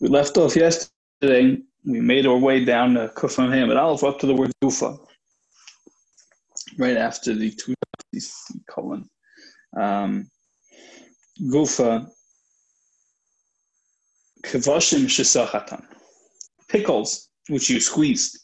[0.00, 1.58] We left off yesterday.
[1.84, 4.98] We made our way down to Kufam Ham, Aleph up to the word Gufa.
[6.78, 7.74] Right after the two
[8.68, 9.08] colon.
[9.76, 10.30] Um,
[11.42, 12.08] Gufa.
[14.42, 15.84] Kavashim Shisachatan.
[16.68, 18.38] Pickles, which you squeezed.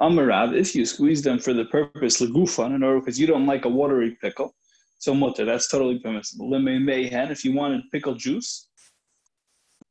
[0.00, 3.64] Amarav, if you squeeze them for the purpose, Lagufan, in order because you don't like
[3.64, 4.54] a watery pickle.
[4.98, 6.50] So mutter, that's totally permissible.
[6.50, 8.68] Lime mehen, if you wanted pickle juice,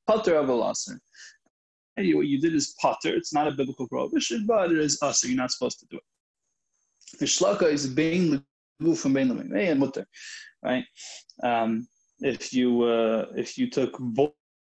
[0.08, 0.74] Potter of a
[1.96, 3.16] Hey, what you did is potter.
[3.16, 5.24] It's not a biblical prohibition, but it is us.
[5.24, 7.20] You're not supposed to do it.
[7.20, 8.44] The shlaka is bein
[8.96, 10.06] from bein and mutter,
[10.64, 10.84] right?
[11.44, 11.88] Um,
[12.20, 13.98] if you uh, if you took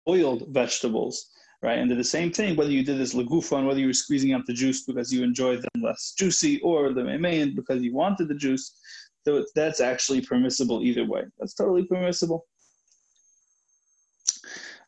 [0.06, 1.30] boiled vegetables,
[1.62, 4.34] right, and did the same thing, whether you did this legufan, whether you were squeezing
[4.34, 8.29] out the juice because you enjoyed them less juicy, or the meimein because you wanted
[8.29, 8.79] the juice,
[9.24, 11.23] so that's actually permissible either way.
[11.38, 12.46] That's totally permissible.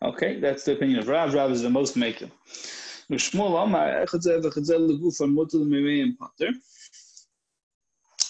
[0.04, 1.32] Okay, that's the opinion of Rav.
[1.32, 2.28] Rav is the most maker.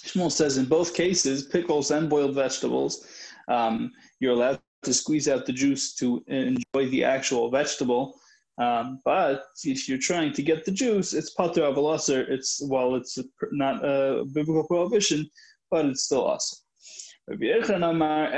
[0.07, 3.07] Shmuel says in both cases, pickles and boiled vegetables,
[3.49, 8.15] um, you're allowed to squeeze out the juice to enjoy the actual vegetable.
[8.59, 12.29] Um, but if you're trying to get the juice, it's pater avalasser.
[12.29, 13.19] It's while it's
[13.51, 15.29] not a biblical prohibition,
[15.73, 16.59] but it's still awesome.
[17.27, 18.33] Excuse me, my man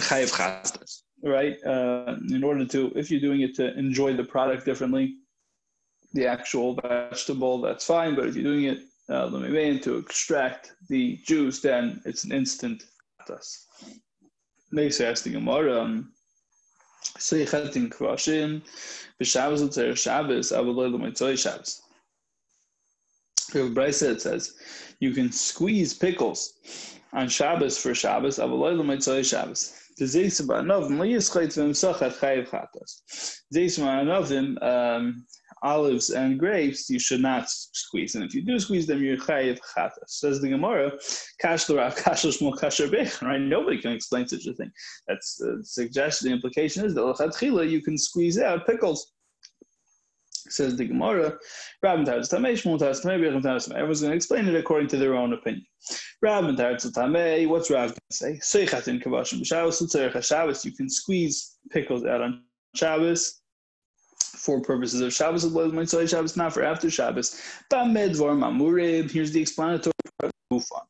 [0.00, 1.56] chayiv chastas, right?
[1.64, 5.16] Uh, in order to, if you're doing it to enjoy the product differently,
[6.12, 8.14] the actual vegetable, that's fine.
[8.14, 12.84] But if you're doing it uh, to extract the juice, then it's an instant
[13.22, 13.64] chastas.
[14.70, 15.80] Next, ask the Gemara.
[15.80, 16.12] Um,
[17.18, 18.62] Seichet in Kvashin,
[19.20, 21.82] b'Shabbos l'tzer Shabbos, avoloy l'moitzoy Shabbos.
[23.52, 24.54] We have a that says
[25.02, 26.54] you can squeeze pickles
[27.12, 28.38] on Shabbos for Shabbos.
[28.38, 29.74] Avaloyla mitzvah Shabbos.
[29.98, 31.52] The zeisem ba'anovim lo yischayt
[32.20, 33.40] chayiv chatas.
[33.52, 35.26] Zeisem ba'anovim um,
[35.64, 39.58] olives and grapes you should not squeeze, and if you do squeeze them, you're chayiv
[39.76, 40.06] chatas.
[40.06, 40.92] Says the Gemara,
[41.40, 42.88] kash l'rav kash l'shmol kasher
[43.22, 43.40] Right?
[43.40, 44.70] Nobody can explain such a thing.
[45.08, 46.28] That's the suggestion.
[46.28, 49.12] The implication is that l'chatchila you can squeeze out pickles
[50.48, 51.38] says the Gemara,
[51.84, 52.32] Rabban Taretz.
[52.34, 55.66] Everyone's going to explain it according to their own opinion.
[56.24, 58.40] Rabban what's Rav going to say?
[58.42, 62.44] Seichat in Kavashim you can squeeze pickles out on
[62.74, 63.42] Shabbos
[64.36, 67.40] for purposes of Shabbos, Shabbos, not for after Shabbos.
[67.70, 69.92] Mamurim, here's the explanatory
[70.52, 70.82] Gufan.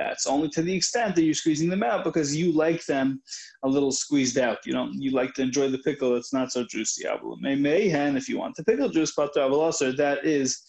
[0.00, 3.20] That's only to the extent that you're squeezing them out because you like them
[3.64, 4.64] a little squeezed out.
[4.64, 4.94] You don't.
[4.94, 6.16] You like to enjoy the pickle.
[6.16, 7.04] It's not so juicy.
[7.40, 10.62] Mehen, if you want the pickle juice, pater avalasar, that is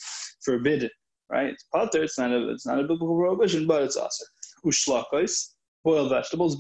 [0.44, 0.90] forbidden.
[1.30, 1.54] Right?
[1.54, 2.04] It's pater.
[2.04, 2.50] It's not a.
[2.50, 4.26] It's not a biblical prohibition, but it's also
[4.66, 5.54] ushlakos.
[5.84, 6.56] Boiled vegetables,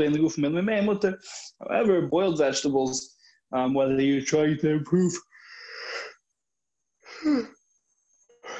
[1.59, 3.15] However, boiled vegetables,
[3.53, 5.13] um, whether you're trying to improve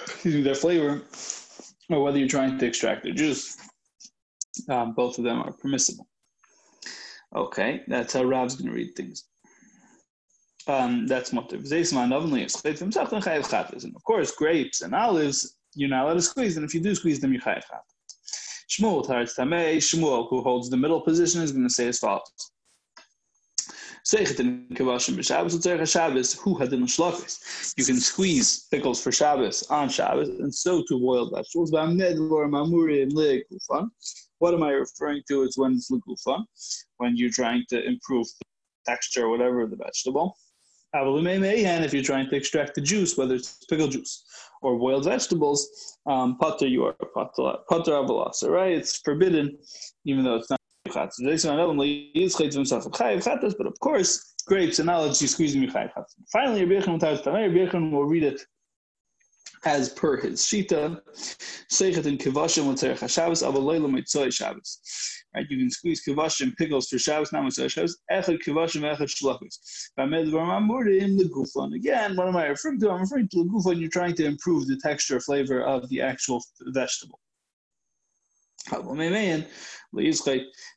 [0.04, 1.02] excuse me, their flavor,
[1.90, 3.58] or whether you're trying to extract their juice,
[4.70, 6.08] um, both of them are permissible.
[7.36, 9.26] Okay, that's how Rav's going to read things.
[10.68, 11.66] Um, that's motiv.
[11.72, 12.06] And
[13.96, 17.20] of course, grapes and olives, you're not allowed to squeeze, and if you do squeeze
[17.20, 17.64] them, you're chayav
[18.70, 22.22] Shmuel, Shmuel, who holds the middle position, is going to say as follows.
[27.78, 31.72] You can squeeze pickles for Shabbos on Shabbos, and so to boiled vegetables.
[34.42, 35.44] What am I referring to?
[35.44, 36.44] Is when it's legufan,
[36.98, 38.46] when you're trying to improve the
[38.92, 40.36] texture or whatever of the vegetable.
[40.96, 44.26] And if you're trying to extract the juice, whether it's pickle juice
[44.64, 45.70] or boiled vegetables,
[46.08, 46.96] um, you are
[47.70, 48.72] pater avalasa, right?
[48.72, 49.60] It's forbidden,
[50.06, 50.60] even though it's not
[53.56, 55.70] but of course, grapes and knowledge, you squeeze me
[56.32, 58.42] Finally, Rabbi will read it
[59.66, 61.00] as per his shita.
[61.72, 64.80] Seichet in kivashim avaloyla mitzoy Shabbos.
[65.34, 67.98] Right, you can squeeze kivashim pickles for Shabbos, not mitzoy Shabbos.
[68.12, 69.60] Echad kivashim, echad shlachos.
[69.98, 71.76] B'amed v'mamurim legufon.
[71.76, 72.92] Again, what am I referring to?
[72.92, 73.80] I'm referring to legufon.
[73.80, 77.20] You're trying to improve the texture, flavor of the actual vegetable.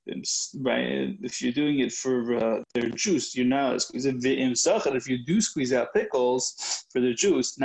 [0.06, 5.72] If you're doing it for uh, their juice, you're now squeezing If you do squeeze
[5.72, 7.56] out pickles for their juice,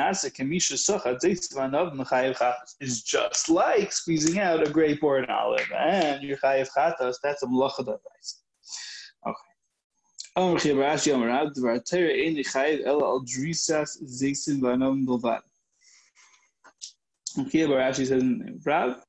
[2.79, 7.15] is just like squeezing out a grape or an olive, and your chayiv chatas.
[7.23, 8.35] That's a melacha davaisa.
[9.25, 9.49] Okay.
[17.39, 19.05] Okay, Barashi says,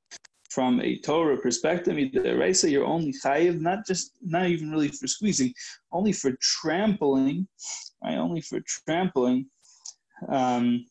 [0.51, 5.55] from a Torah perspective, you're only chayiv, not just, not even really for squeezing,
[5.93, 7.47] only for trampling,
[8.03, 8.19] right?
[8.19, 9.47] Only for trampling.
[10.29, 10.87] Um,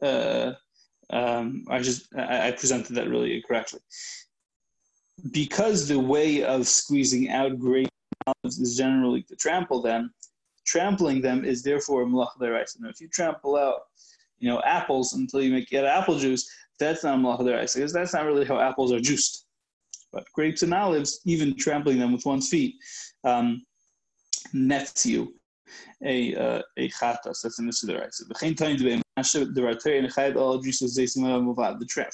[0.00, 0.52] uh,
[1.10, 3.80] um, I just I, I presented that really incorrectly.
[5.32, 7.88] Because the way of squeezing out great
[8.26, 10.14] olives is generally to trample them,
[10.64, 12.80] trampling them is therefore malach deraisa.
[12.80, 13.82] Now, if you trample out,
[14.38, 16.48] you know, apples until you make get apple juice,
[16.82, 19.46] that's not malach deraisa because that's not really how apples are juiced.
[20.12, 22.74] But grapes and olives, even trampling them with one's feet,
[23.24, 23.64] um,
[24.52, 25.34] nets you
[26.04, 27.42] a uh, a chatas.
[27.42, 28.22] That's in the Sidaraisa.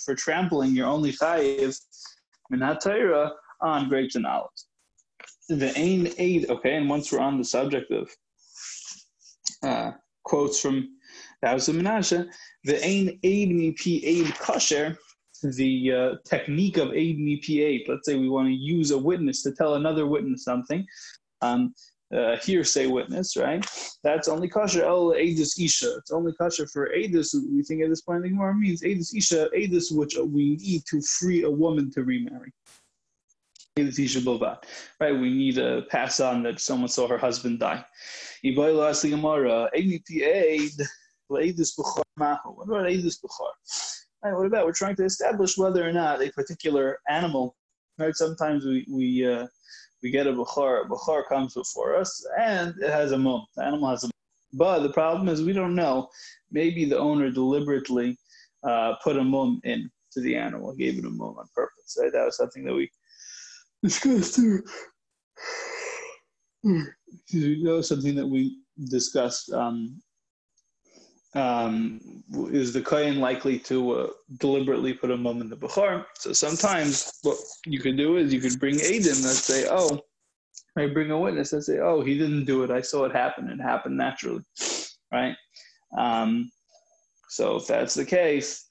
[0.04, 1.80] For trampling, you're only chayiv
[2.50, 2.62] min
[3.60, 4.66] on grapes and olives.
[5.48, 6.50] The ain aid.
[6.50, 8.10] Okay, and once we're on the subject of
[9.62, 9.92] uh,
[10.24, 10.97] quotes from
[11.42, 12.26] the was of Menashe,
[12.64, 14.96] the ain aid mi p aid kosher.
[15.42, 17.86] The uh, technique of aid mi p aid.
[17.88, 20.84] Let's say we want to use a witness to tell another witness something.
[21.42, 21.74] Um,
[22.10, 23.64] hearsay witness, right?
[24.02, 25.96] That's only kosher el edus isha.
[25.98, 27.34] It's only kosher for edus.
[27.52, 31.00] We think at this point the Gemara means edus isha, edus which we need to
[31.02, 32.52] free a woman to remarry.
[33.76, 34.64] Isha bovat.
[35.00, 35.12] Right?
[35.12, 37.84] We need to pass on that someone saw her husband die.
[38.44, 39.70] Ibayla the Gemara,
[41.30, 42.50] mahu.
[42.52, 43.52] What about edus buchar?
[44.24, 47.56] Right, what about we're trying to establish whether or not a particular animal,
[47.98, 48.14] right?
[48.14, 49.46] Sometimes we we uh,
[50.02, 53.46] we get a bukhar, a bukhar comes before us, and it has a mum.
[53.56, 54.12] The animal has a mum.
[54.54, 56.08] But the problem is we don't know.
[56.50, 58.16] Maybe the owner deliberately
[58.64, 61.96] uh, put a mum in to the animal, gave it a mum on purpose.
[62.00, 62.12] Right?
[62.12, 62.90] That was something that we
[63.82, 64.62] discussed too.
[66.64, 68.58] That was something that we
[68.90, 70.00] discussed um,
[71.38, 72.00] um,
[72.50, 74.06] is the kohen likely to uh,
[74.38, 76.04] deliberately put a mum in the bukhar?
[76.14, 80.00] So sometimes what you could do is you could bring Aiden and say, oh,
[80.76, 82.70] I bring a witness and say, oh, he didn't do it.
[82.70, 83.48] I saw it happen.
[83.48, 84.44] It happened naturally,
[85.12, 85.34] right?
[85.96, 86.50] Um,
[87.28, 88.66] so if that's the case,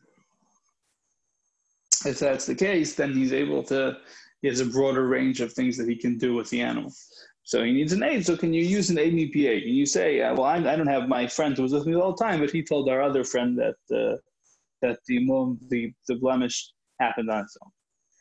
[2.05, 3.97] if that's the case, then he's able to.
[4.41, 6.93] He has a broader range of things that he can do with the animal.
[7.47, 8.25] So he needs an aid.
[8.25, 9.63] So can you use an aid EPA?
[9.63, 11.95] Can you say, uh, well, I, I, don't have my friend who was with me
[11.95, 14.17] all the time, but he told our other friend that uh,
[14.81, 17.71] that the mum, the, the blemish happened on its own.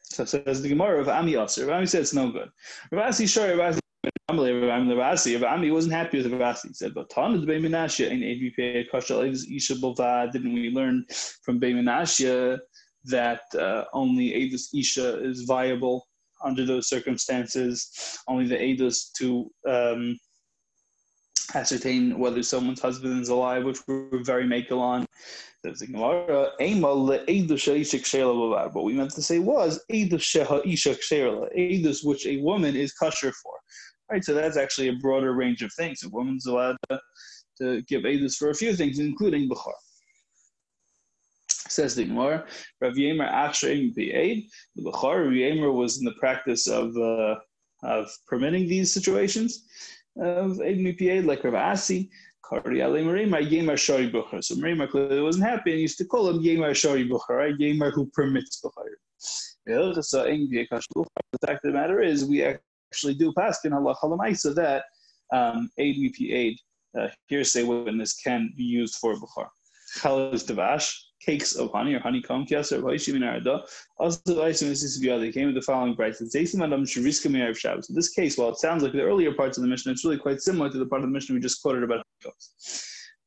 [0.04, 1.72] So says the Gemara of Ami Aser.
[1.72, 2.50] Ami said it's no good.
[2.92, 3.80] Ravasi sure Ravasi
[4.30, 6.68] Ravasi Ravasi wasn't happy with Ravasi.
[6.68, 10.30] He said, but Tanad Beiminashia in AVPA Kashal Isha Bova.
[10.32, 11.04] Didn't we learn
[11.42, 12.60] from Beiminashia
[13.06, 16.06] that uh, only Avis Isha is viable
[16.46, 17.90] under those circumstances,
[18.28, 20.16] only the edus to um,
[21.54, 25.06] ascertain whether someone's husband is alive, which we're very makel on.
[28.72, 30.22] What we meant to say was edus
[32.04, 33.52] which a woman is kosher for.
[34.10, 36.04] Right, so that's actually a broader range of things.
[36.04, 37.00] A woman's allowed to,
[37.58, 39.72] to give edus for a few things, including bukhar.
[41.68, 42.44] Says the Gemara,
[42.80, 44.46] Rav Yemer Achshaim B'Aid,
[44.76, 47.36] the Bechar, Rav Yemer was in the practice of uh,
[47.82, 49.64] of permitting these situations
[50.18, 52.10] of Mipiaid, like Rav Asi.
[52.48, 53.36] So Marima
[54.88, 57.58] clearly wasn't happy and used to call him Yemer Shari Bukhar, right?
[57.58, 58.84] Yemer who permits Bukhar.
[59.66, 61.06] The
[61.44, 64.84] fact of the matter is, we actually do pass in Allah Halamaisa that
[65.32, 66.54] um, Eid Mipiaid,
[66.96, 69.48] uh, hearsay witness, can be used for Bukhar.
[69.98, 73.66] Chalas Devash, cakes of honey or honeycomb kiasa or hoishim in arada.
[73.98, 76.20] Also, they came with the following price.
[76.20, 76.26] In
[77.94, 80.40] this case, while it sounds like the earlier parts of the mission, it's really quite
[80.40, 82.52] similar to the part of the mission we just quoted about honeycombs.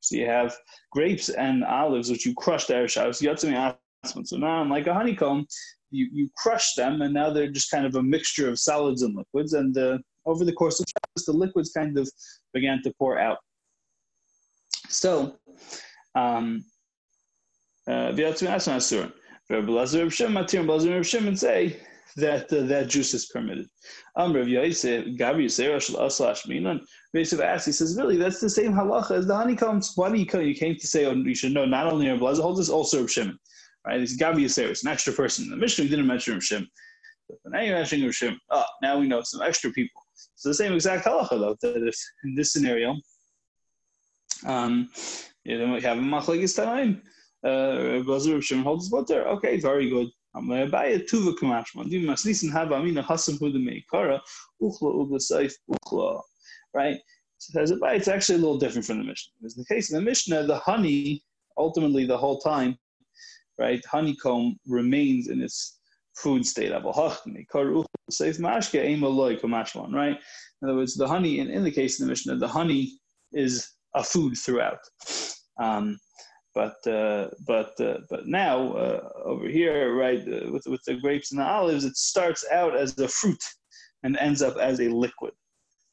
[0.01, 0.55] So you have
[0.91, 3.19] grapes and olives, which you crushed Erev Shabbos.
[4.29, 5.45] So now, like a honeycomb,
[5.91, 9.15] you, you crush them, and now they're just kind of a mixture of solids and
[9.15, 9.53] liquids.
[9.53, 12.09] And uh, over the course of Shabbos, the liquids kind of
[12.53, 13.39] began to pour out.
[14.87, 15.35] So,
[16.15, 16.63] um,
[17.89, 19.11] V'yatzmin
[19.49, 21.79] Rabbi Lazar of Shimon, Matir and Lazar of Shimon say
[22.17, 23.67] that uh, that juice is permitted.
[24.15, 25.05] Um, Rav Yosef,
[26.47, 26.85] Minan.
[27.13, 29.93] Yosef asks, he says, really, that's the same halacha as the honeycombs.
[29.95, 30.41] Why do you come?
[30.41, 33.01] You came to say, oh, you should know not only Rav Lazar holds this, also
[33.01, 33.39] Rav Shimon.
[33.85, 33.99] Right?
[33.99, 34.43] It's Gabi.
[34.45, 35.45] It's an extra person.
[35.45, 36.69] In the Mishnah, we didn't mention Rav Shimon.
[37.27, 38.39] But now you're mentioning Rav Shimon.
[38.51, 40.01] Oh, now we know some extra people.
[40.13, 42.95] It's the same exact halacha, though, that if in this scenario,
[44.45, 44.89] um,
[45.43, 47.01] you know, we have a machlekes time
[47.43, 49.27] uh, Shimon holds water.
[49.27, 50.09] Okay, very good.
[50.35, 51.89] I'm going to buy a tuva kamashma.
[51.89, 54.19] Do masnisin have amina hasam huda meikara
[54.61, 56.21] uchla ubasaif uchla.
[56.73, 56.97] Right?
[57.37, 59.33] So as a it's actually a little different from the Mishnah.
[59.39, 61.23] Because in the case of the Mishnah, the honey,
[61.57, 62.77] ultimately the whole time,
[63.57, 63.83] right?
[63.85, 65.79] Honeycomb remains in its
[66.15, 66.71] food state.
[66.71, 66.83] Right?
[70.61, 72.99] In other words, the honey, in, in the case of the Mishnah, the honey
[73.31, 74.79] is a food throughout.
[75.59, 75.97] Um,
[76.55, 81.31] but uh, but uh, but now uh, over here, right, uh, with with the grapes
[81.31, 83.43] and the olives, it starts out as a fruit
[84.03, 85.33] and ends up as a liquid.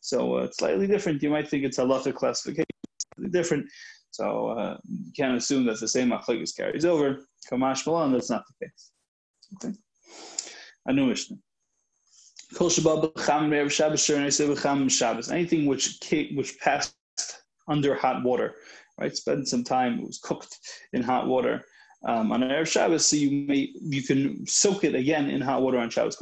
[0.01, 1.23] So uh, it's slightly different.
[1.23, 2.67] You might think it's a halacha classification,
[3.15, 3.67] slightly different.
[4.11, 7.27] So uh, you can't assume that the same machlekes carries over.
[7.51, 8.93] Kamash Malan, that's not the case.
[9.55, 9.75] Okay.
[10.87, 11.37] A new Mishnah.
[15.31, 15.99] Anything which
[16.35, 16.95] which passed
[17.69, 18.55] under hot water,
[19.01, 19.17] right?
[19.17, 20.01] Spend some time.
[20.01, 20.59] It was cooked
[20.93, 21.63] in hot water
[22.07, 25.79] um, on erev Shabbos, so you may you can soak it again in hot water
[25.79, 26.17] on Shabbos.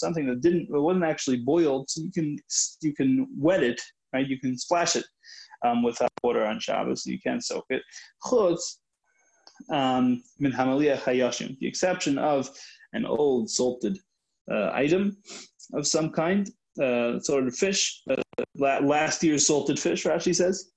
[0.00, 2.38] Something that didn't it wasn't actually boiled, so you can
[2.82, 3.80] you can wet it,
[4.12, 4.26] right?
[4.26, 5.04] You can splash it
[5.64, 7.82] um, with hot water on Shabbos, so you can soak it.
[8.24, 8.78] Chutz
[9.70, 12.50] um, min the exception of
[12.92, 13.98] an old salted
[14.50, 15.16] uh, item
[15.72, 16.50] of some kind,
[16.82, 18.16] uh, sort of fish, uh,
[18.56, 20.70] last year's salted fish, Rashi says.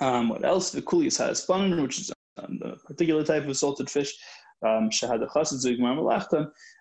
[0.00, 0.70] Um, what else?
[0.70, 4.12] The kulis has fun, which is a particular type of salted fish.
[4.66, 4.90] Um.
[5.02, 5.18] Uh,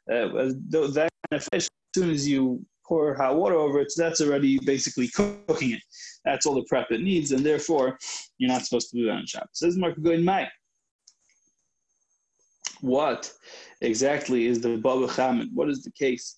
[0.07, 4.59] that kind of fish, as soon as you pour hot water over it, that's already
[4.59, 5.81] basically cooking it.
[6.23, 7.97] That's all the prep it needs, and therefore
[8.37, 9.49] you're not supposed to do that on Shabbos.
[9.53, 10.47] Says Mark going Mai.
[12.81, 13.31] What
[13.81, 15.49] exactly is the baba chamin?
[15.53, 16.35] What is the case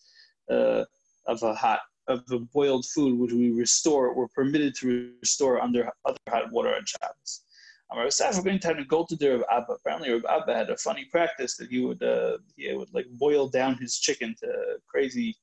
[0.50, 0.84] uh,
[1.28, 5.90] of a hot of the boiled food which we restore, we're permitted to restore under
[6.06, 7.44] other hot water on Shabbos.
[7.90, 9.74] Um, Rav Safra going to go to the Rav Abba.
[9.74, 13.48] Apparently, Rav Abba had a funny practice that he would uh, he would like boil
[13.48, 15.36] down his chicken to crazy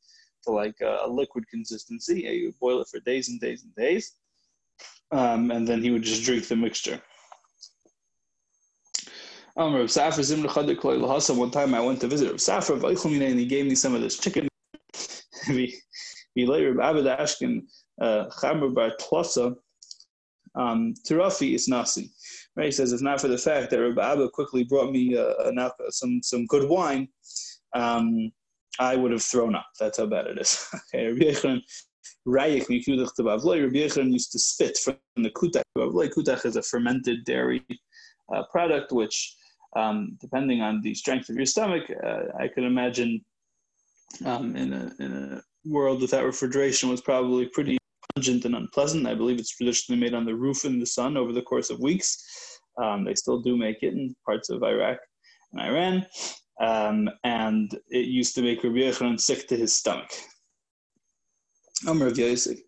[0.44, 2.22] to like uh, a liquid consistency.
[2.22, 4.16] He would boil it for days and days and days,
[5.10, 7.00] um, and then he would just drink the mixture.
[9.56, 13.74] Um, Rav Safra One time I went to visit Rav Safra, and he gave me
[13.74, 14.48] some of this chicken.
[16.36, 17.62] Milay Reb Abed Ashkin
[18.00, 19.56] uh, Chamer Bar Tlosa
[20.54, 22.10] um, Tirafi is Nasi.
[22.56, 25.70] Right, he says, if not for the fact that Rabbi Abba quickly brought me uh,
[25.90, 27.08] some some good wine,
[27.74, 28.30] um,
[28.78, 29.66] I would have thrown up.
[29.80, 30.66] That's how bad it is.
[30.94, 31.08] okay,
[33.62, 35.62] Rabbi Yechon used to spit from the kutach.
[35.76, 37.64] Kutach is a fermented dairy
[38.34, 39.36] uh, product, which,
[39.76, 43.24] um, depending on the strength of your stomach, uh, I can imagine
[44.24, 47.78] um, in, a, in a world without refrigeration was probably pretty
[48.14, 49.06] pungent and unpleasant.
[49.06, 51.80] I believe it's traditionally made on the roof in the sun over the course of
[51.80, 52.60] weeks.
[52.82, 54.98] Um, they still do make it in parts of Iraq
[55.52, 56.06] and Iran.
[56.60, 60.10] Um, and it used to make Rabbi Yochanan sick to his stomach.
[61.86, 62.58] Amr of Yosef.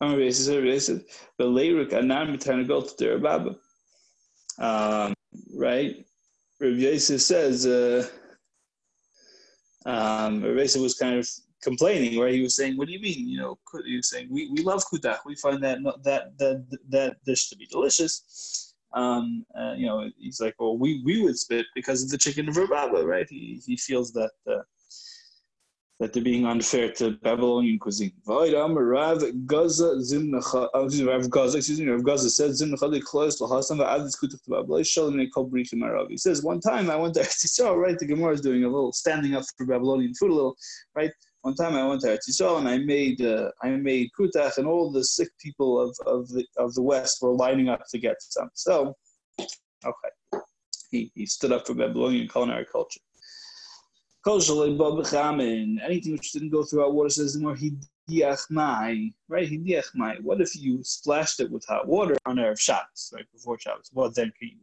[0.00, 1.02] Amr of Yosef, Rabbi Yosef,
[1.38, 3.56] but Leirik Anan Mitanagot to Rababa.
[4.58, 5.14] Um,
[5.56, 6.04] right?
[6.60, 8.06] Rabbi Yosef says, uh,
[9.86, 11.28] um, Rabbi Yosef was kind of
[11.64, 13.28] complaining, where he was saying, "What do you mean?
[13.28, 15.18] You know, he was saying we, we love kutach.
[15.24, 20.40] We find that that that that dish to be delicious." Um, uh, you know, he's
[20.40, 23.76] like, "Well, we we would spit because of the chicken of Rababa, right?" He he
[23.76, 24.30] feels that.
[24.46, 24.62] Uh,
[26.00, 28.12] that they're being unfair to Babylonian cuisine.
[28.26, 29.90] Rav Gaza
[30.64, 32.76] uh, Rav Gaza, excuse me, Rav Gaza to
[36.08, 37.98] He says one time I went to Eretz right?
[37.98, 40.56] The Gemara is doing a little standing up for Babylonian food, a little,
[40.96, 41.12] right?
[41.44, 44.90] One time I went to Eretz and I made uh, I made kutach, and all
[44.90, 48.48] the sick people of, of the of the West were lining up to get some.
[48.54, 48.96] So,
[49.38, 50.42] okay,
[50.90, 53.00] he, he stood up for Babylonian culinary culture.
[54.26, 57.54] Anything which didn't go through hot water says more
[60.00, 60.22] right?
[60.22, 63.90] What if you splashed it with hot water on Erev Shabbos, right before Shabbos?
[63.92, 64.56] Well, then can you?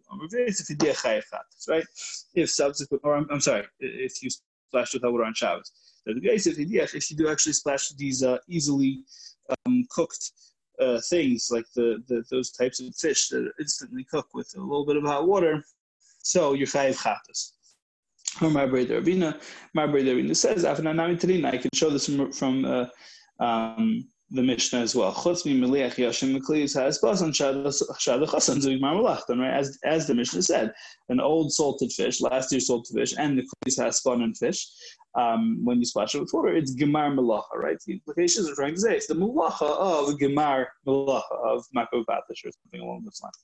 [1.69, 1.85] Right?
[2.33, 4.31] If subsequent, or I'm, I'm sorry, if you
[4.69, 5.71] splashed with hot water on Shabbos.
[6.05, 9.03] The if you do actually splash these uh, easily
[9.65, 10.31] um, cooked
[10.79, 14.59] uh, things like the, the, those types of fish that are instantly cooked with a
[14.59, 15.63] little bit of hot water,
[16.23, 17.51] so you're chayiv chatas.
[18.65, 19.39] Brother Ravina,
[19.73, 22.85] my brother Ravina says, I can show this from, from uh,
[23.39, 25.09] um, the Mishnah as well.
[25.09, 25.17] As,
[29.83, 30.73] as the Mishnah said,
[31.09, 34.67] an old salted fish, last year's salted fish, and the klius has spawn and fish.
[35.15, 37.77] Um, when you splash it with water, it's gemar malacha, right?
[37.85, 42.51] The implications are trying to say it's the malacha of gemar malacha of makopatish or
[42.51, 43.43] something along those lines.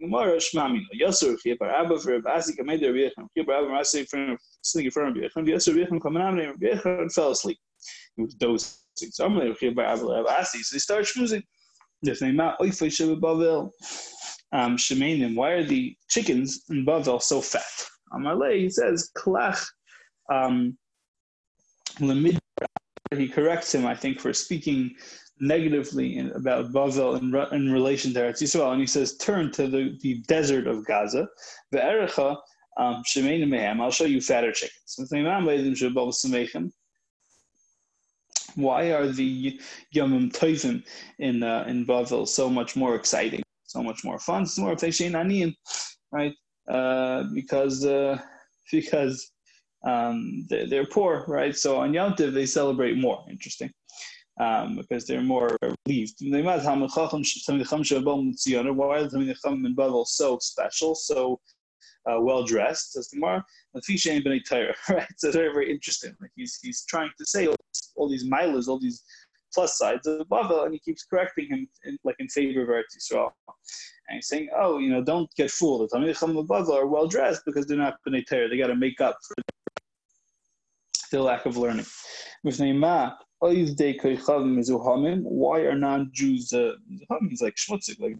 [0.00, 5.16] Gemara Shmami Yasur Chiyapar Abba for Abasi Kamed Rabbiachan Chiyapar Abba Rasi sitting in front
[5.16, 7.58] of Rabbiachan coming out and Rabbiachan fell asleep.
[8.16, 8.72] He was dozing.
[9.12, 9.34] So I'm
[10.24, 10.62] Abasi.
[10.62, 11.42] So he started schmoozing.
[12.02, 13.70] If they not Oifay Sheba Bavel.
[14.52, 14.76] um,
[15.34, 17.62] why are the chickens in Bavel so fat?
[18.12, 19.66] Amalei, he says, Klach,
[20.32, 20.76] um,
[22.00, 24.94] he corrects him, I think, for speaking
[25.40, 29.68] negatively in, about Bavel in, in relation to Eretz Yisrael, and he says, turn to
[29.68, 31.28] the, the desert of Gaza,
[31.70, 32.36] the Erecha,
[32.78, 33.02] um,
[33.80, 34.96] I'll show you fatter chickens.
[38.58, 39.60] Why are the
[39.94, 40.82] Yomim Tovim
[41.20, 44.42] in uh, in Bavel so much more exciting, so much more fun?
[44.42, 45.54] It's more Aniyim,
[46.10, 46.34] right?
[46.68, 48.18] Uh, because uh,
[48.72, 49.30] because
[49.84, 51.56] um, they're, they're, poor, right?
[51.56, 53.24] So on Yom Tov they celebrate more.
[53.30, 53.70] Interesting.
[54.40, 56.16] Um, because they're more relieved.
[56.20, 56.70] Why are the
[59.34, 61.40] Chacham in Bavel so special, so
[62.08, 62.92] uh, well dressed?
[62.92, 65.06] Says Gemara, right?
[65.16, 66.14] So very very interesting.
[66.20, 67.48] Like he's he's trying to say
[67.98, 69.02] all these milas, all these
[69.54, 72.68] plus sides of the Bavel, and he keeps correcting him in, like in favor of
[72.68, 73.30] Eretz Yisrael.
[74.08, 75.88] And he's saying, oh, you know, don't get fooled.
[75.90, 78.48] The Talmid Chacham of Bavel are well dressed because they're not B'nai Torah.
[78.48, 79.34] They got to make up for
[81.10, 81.86] the lack of learning.
[85.24, 86.72] Why are non-Jews uh,
[87.28, 88.16] He's like schmutzig, like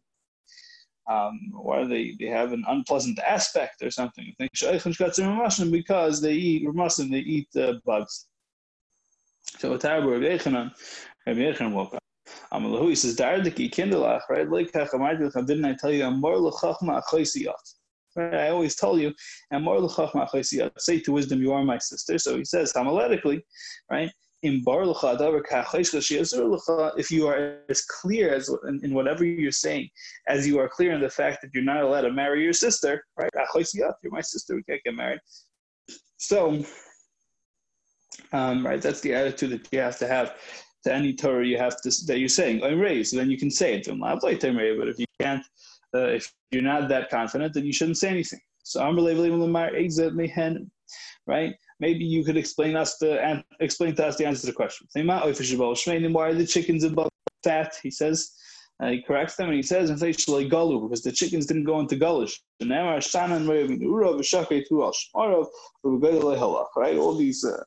[1.11, 4.35] um, why do they, they have an unpleasant aspect or something?
[4.39, 8.27] Because they eat Muslim, they eat uh, bugs.
[9.57, 10.73] So Tarbo Rabbi Yechanan,
[11.27, 12.03] Rabbi Yechanan woke up.
[12.53, 14.49] Amalahu, he says, Dardiki kindalach, right?
[14.49, 17.75] Like Hachamaydi, didn't I tell you, Amor l'chachma achoisiyat.
[18.17, 18.35] Right?
[18.35, 19.13] I always tell you,
[19.53, 20.71] Amor l'chachma achoisiyat.
[20.79, 22.19] Say to wisdom, you are my sister.
[22.19, 23.43] So he says, homiletically,
[23.91, 24.11] right?
[24.43, 24.63] In
[26.97, 29.89] if you are as clear as in, in, whatever you're saying,
[30.29, 33.03] as you are clear in the fact that you're not allowed to marry your sister,
[33.19, 33.31] right?
[33.35, 35.19] You're my sister, we can't get married.
[36.19, 36.65] So
[38.33, 38.81] um, right?
[38.81, 40.37] That's the attitude that you have to have
[40.85, 43.03] to any Torah you have to that you're saying I'm.
[43.05, 44.01] So then you can say it to him.
[44.01, 44.35] But
[44.89, 45.45] if you can't,
[45.95, 48.41] uh, if you're not that confident, then you shouldn't say anything.
[48.63, 48.81] So
[51.27, 51.55] right?
[51.81, 54.87] Maybe you could explain us the and explain to us the answer to the question.
[54.95, 57.11] Why are the chickens above
[57.45, 57.75] fat?
[57.83, 58.33] He says.
[58.81, 62.39] Uh, he corrects them and he says, because the chickens didn't go into Gulish.
[66.77, 66.97] Right?
[66.97, 67.61] All these uh,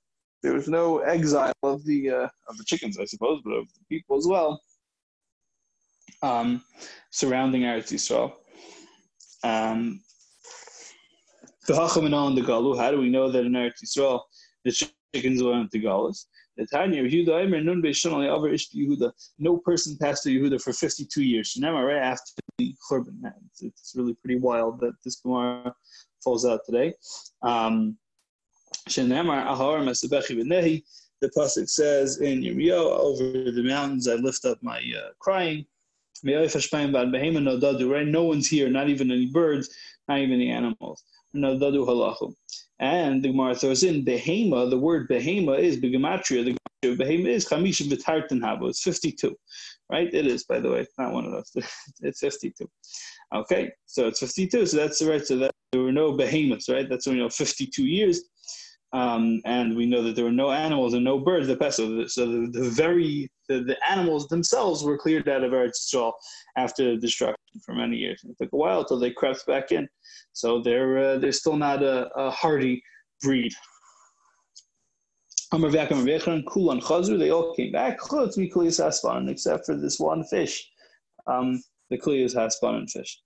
[0.44, 3.86] there was no exile of the uh, of the chickens, I suppose, but of the
[3.90, 4.62] people as well,
[6.24, 6.64] um,
[7.12, 8.34] surrounding Eretz Yisrael.
[9.44, 10.02] Um,
[11.68, 12.78] the Hacham the Galu.
[12.78, 14.22] How do we know that in Eretz Yisrael
[14.66, 14.72] the
[15.14, 15.42] chickens
[15.80, 16.26] Galus?
[16.58, 16.68] The
[18.76, 19.12] Yehuda.
[19.40, 21.56] No person passed through Yehuda for fifty two years.
[21.58, 23.22] Never right after the Churban.
[23.52, 25.74] It's, it's really pretty wild that this Gemara
[26.24, 26.94] falls out today.
[27.42, 27.98] Um,
[31.22, 35.66] the pasuk says in Yirmiyahu, over the mountains I lift up my uh, crying.
[36.24, 36.42] No
[38.24, 39.70] one's here, not even any birds,
[40.08, 41.04] not even the animals.
[41.34, 41.44] And
[43.24, 44.70] the Gemara throws in behema.
[44.70, 46.44] The word behema is begematria.
[46.44, 48.70] The gematria behema is chamisha v'tartan habo.
[48.70, 49.36] It's fifty-two,
[49.92, 50.14] right?
[50.14, 50.82] It is, by the way.
[50.82, 51.52] It's not one of those.
[52.02, 52.70] it's fifty-two.
[53.34, 54.66] Okay, so it's fifty-two.
[54.66, 55.26] So that's the right.
[55.26, 56.90] So that there were no behemoths, right?
[56.90, 58.24] That's when you know fifty-two years.
[58.94, 61.78] Um, and we know that there were no animals and no birds that passed.
[61.78, 65.84] So, the, so the, the very the, the, animals themselves were cleared out of Eretz
[65.84, 66.12] Yisrael
[66.58, 68.22] after the destruction for many years.
[68.26, 69.88] It took a while until they crept back in.
[70.34, 72.84] So they're uh, they're still not a, a hardy
[73.22, 73.54] breed.
[77.20, 78.00] They all came back,
[79.30, 80.70] except for this one fish,
[81.28, 83.20] um, the Kliyas Haspanan fish.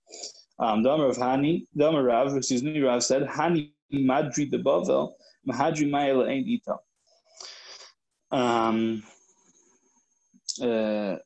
[0.57, 4.57] Um, the Amar of Hani, the Amar Rav, excuse me, Rav said, Hani Madri the
[4.57, 5.13] Bavel,
[5.47, 6.77] Mahadri Maila ain't ita.
[8.31, 9.03] Um,
[10.61, 11.17] uh,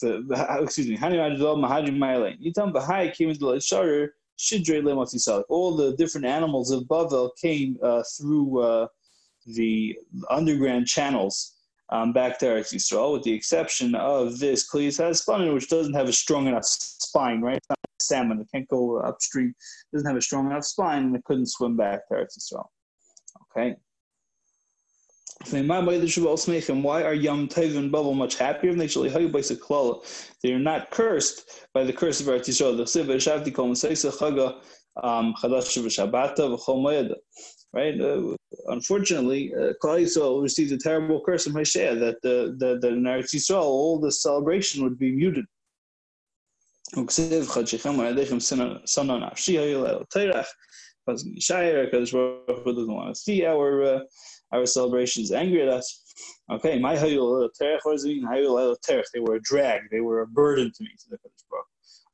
[0.00, 2.62] the, excuse me, Hani Madri Bavel, Mahadri Maila ain't ita.
[2.72, 5.44] Bahai came into the Sharer, Shidre Lemotisalik.
[5.48, 8.86] All the different animals of Bavel came uh, through uh,
[9.46, 9.98] the
[10.30, 11.55] underground channels
[11.90, 16.08] um, back to Eretz Yisrael, with the exception of this Kliyas Haspanin, which doesn't have
[16.08, 17.56] a strong enough spine, right?
[17.56, 21.04] It's not like salmon, it can't go upstream, it doesn't have a strong enough spine,
[21.04, 22.66] and it couldn't swim back to Eretz Yisrael.
[23.56, 23.76] Okay.
[26.82, 28.74] Why are Yom Tov and Bavel much happier?
[28.74, 32.76] They are not cursed by the curse of Eretz Yisrael.
[37.76, 38.00] Right?
[38.00, 38.34] Uh,
[38.68, 43.02] unfortunately, uh, Klal Yisrael received a terrible curse from Hosea that the, the, the in
[43.02, 45.44] Eretz Yisrael all the celebration would be muted.
[46.94, 47.18] Because
[52.12, 54.00] Baruch doesn't want to see our uh,
[54.52, 55.86] our celebrations, angry at us.
[56.50, 58.04] Okay, my hayul terech was
[59.12, 59.82] They were a drag.
[59.90, 60.90] They were a burden to me.
[61.00, 61.18] To the
[61.50, 61.66] Baruch.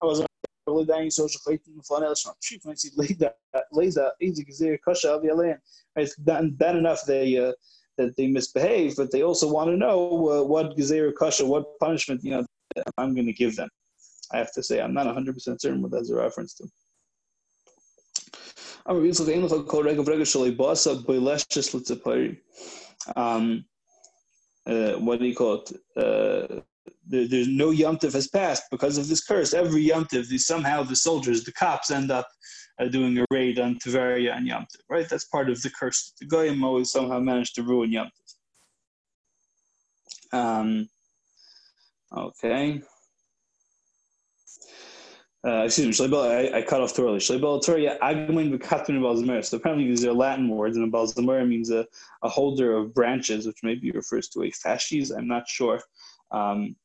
[0.03, 0.29] I wasn't
[3.72, 4.44] lays out easy
[5.96, 7.53] It's bad, bad enough they uh,
[7.98, 10.77] that they misbehave, but they also want to know uh, what
[11.18, 12.46] kasha, what punishment you know
[12.96, 13.68] I'm going to give them.
[14.33, 16.68] I have to say I'm not 100 percent certain what that's a reference to.
[23.16, 23.64] Um,
[24.66, 25.64] uh, what do you call
[25.96, 26.64] it?
[27.07, 29.55] There, there's no yomtiv has passed because of this curse.
[29.55, 32.29] Every yomtiv, somehow the soldiers, the cops, end up
[32.81, 34.81] uh, doing a raid on Tveria and yomtiv.
[34.88, 35.09] Right?
[35.09, 36.14] That's part of the curse.
[36.21, 38.11] The goyim always somehow managed to ruin yomtiv.
[40.33, 40.88] Um,
[42.16, 42.83] okay.
[45.45, 47.18] Uh, excuse me, I, I cut off too early.
[47.18, 51.85] So apparently these are Latin words, and balzamura means a,
[52.23, 55.11] a holder of branches, which maybe refers to a fasces.
[55.11, 55.81] I'm not sure.
[56.33, 56.77] Um,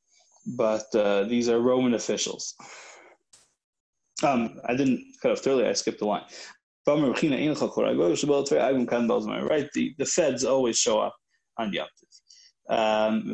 [0.55, 2.53] but uh, these are Roman officials.
[4.23, 6.23] Um, I didn't cut off early, I skipped the line.
[9.45, 11.15] Right, the, the feds always show up
[11.57, 11.87] on Yom
[12.69, 13.33] um,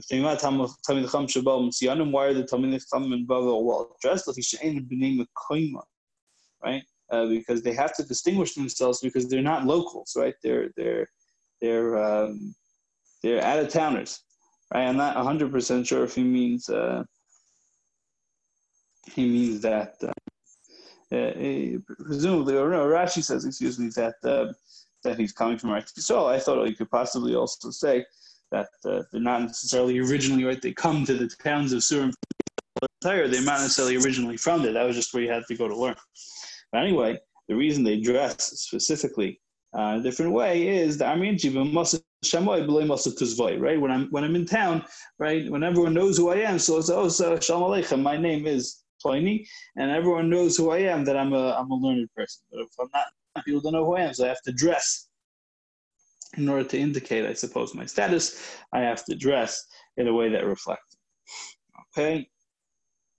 [2.11, 4.37] why are the Talmid Chacham Bavel well dressed like
[6.63, 6.83] right?
[7.11, 10.35] Uh, because they have to distinguish themselves because they're not locals, right?
[10.43, 11.07] They're they're
[11.61, 12.53] they're um,
[13.23, 14.19] they're out of towners,
[14.73, 14.87] right?
[14.87, 17.03] I'm not 100 percent sure if he means uh,
[19.13, 24.51] he means that uh, uh, presumably, or no, Rashi says, excuse me, that uh,
[25.03, 28.05] that he's coming from Eretz So I thought he could possibly also say
[28.51, 30.61] that uh, they're not necessarily originally right.
[30.61, 32.13] They come to the towns of Surim
[33.01, 34.73] they're not necessarily originally from there.
[34.73, 35.95] That was just where you had to go to learn.
[36.71, 39.41] But anyway, the reason they dress specifically
[39.77, 41.05] uh, a different way is the
[42.25, 43.79] Right?
[43.79, 44.85] When I'm when I'm in town,
[45.19, 45.49] right?
[45.49, 48.83] When everyone knows who I am, so it's oh so Shalom Aleichem, my name is
[49.03, 52.43] Ploni, and everyone knows who I am, that I'm a I'm a learned person.
[52.51, 55.09] But if I'm not, people don't know who I am, so I have to dress
[56.37, 59.65] in order to indicate, I suppose, my status, I have to dress
[59.97, 60.97] in a way that reflects.
[61.95, 62.27] Okay.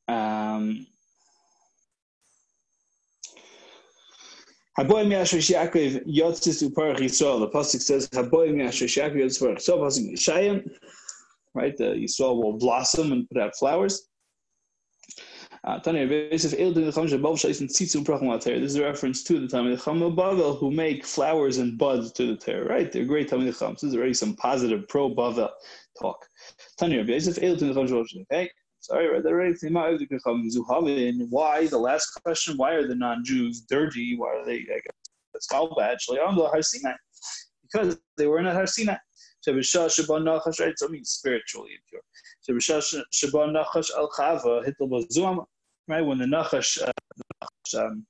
[0.08, 0.86] Um,
[4.78, 7.40] Haboy Miashish Yaakov Yotzis Uparach Yisrael.
[7.40, 9.60] The pasuk says Haboy Miashish Yaakov Yotzis Uparach.
[9.60, 10.68] So pasuk Yishayim,
[11.54, 11.74] right?
[11.76, 14.08] The Yisrael will blossom and put out flowers.
[15.62, 16.82] Uh, this is a reference
[19.22, 22.92] to the Talmid Chacham Bavel who make flowers and buds to the Torah, right?
[22.92, 23.72] They're great Talmid Chacham.
[23.72, 25.48] This is already some positive pro Bavel
[25.98, 26.26] talk.
[26.76, 27.02] Tanya
[28.90, 29.22] already.
[31.30, 32.56] Why the last question?
[32.56, 34.16] Why are the non-Jews dirty?
[34.16, 34.58] Why are they?
[34.60, 35.98] I guess bad.
[37.62, 38.96] Because they were not Har Sinai.
[39.46, 40.78] Shebishah Shabbat Nachash, right?
[40.78, 42.00] So it means spiritually impure.
[43.52, 43.90] Nachash
[45.88, 46.06] right?
[46.06, 48.06] When the Nachash, uh, um,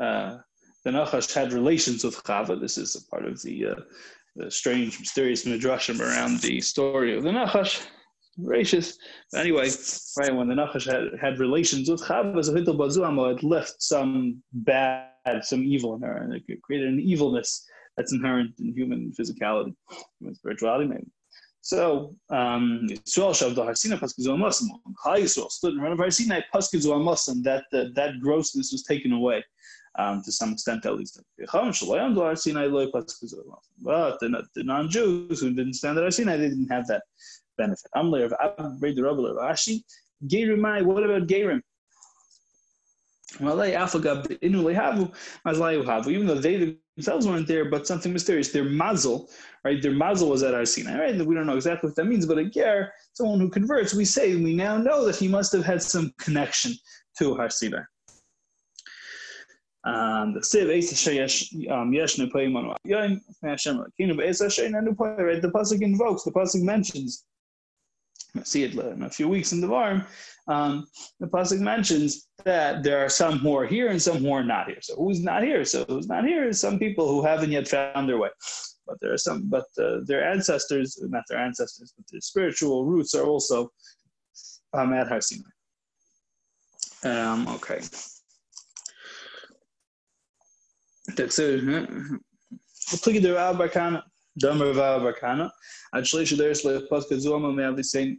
[0.00, 0.38] uh,
[0.84, 2.60] the Nachash had relations with Chava.
[2.60, 3.74] This is a part of the, uh,
[4.36, 7.86] the strange, mysterious midrashim around the story of the Nachash.
[8.42, 8.96] Gracious.
[9.32, 9.70] But anyway,
[10.18, 14.42] right when the Nachash had, had relations with Chava, so Hittel Bazuamo had left some
[14.52, 15.10] bad,
[15.42, 17.66] some evil in her, and it created an evilness
[17.96, 19.74] that's inherent in human physicality,
[20.18, 21.06] human spirituality, maybe.
[21.62, 24.70] So um, Yisrael Shavda Harsina Paskizu Muslim.
[25.02, 27.42] High Yisrael stood in front of Harsina Paskizu Muslim.
[27.42, 29.44] That that grossness was taken away
[29.98, 31.20] um, to some extent at least.
[31.38, 31.50] But
[34.20, 37.02] the, the non-Jews who didn't stand at Harsina, they didn't have that
[37.62, 37.90] benefit.
[37.94, 39.76] I'm Amler of Abed the Rebbe of Ashi.
[40.30, 40.82] Gerimai.
[40.84, 41.60] What about Gerim?
[46.14, 48.48] Even though they themselves weren't there, but something mysterious.
[48.50, 49.30] Their mazel,
[49.64, 49.80] right?
[49.80, 51.26] Their mazel was at Har Sinai, right?
[51.26, 54.34] We don't know exactly what that means, but a ger, someone who converts, we say
[54.36, 56.72] we now know that he must have had some connection
[57.18, 57.82] to Har Sinai.
[59.84, 60.34] Um?
[60.34, 60.40] The
[65.56, 67.24] pasuk invokes, the pasuk mentions.
[68.44, 70.04] See it in a few weeks in the Varm
[70.50, 70.86] um,
[71.20, 74.66] the pasuk mentions that there are some who are here and some who are not
[74.66, 74.80] here.
[74.80, 75.64] So who's not here?
[75.64, 78.30] So who's not here is some people who haven't yet found their way.
[78.86, 83.14] But there are some, but uh, their ancestors, not their ancestors, but their spiritual roots
[83.14, 83.70] are also
[84.72, 85.20] um, at Har.
[87.04, 87.80] Um, okay.
[93.02, 94.02] Pligid Rav Barkana,
[94.38, 95.50] Dama Rav Barkana,
[95.94, 98.18] Ad Le Paska saying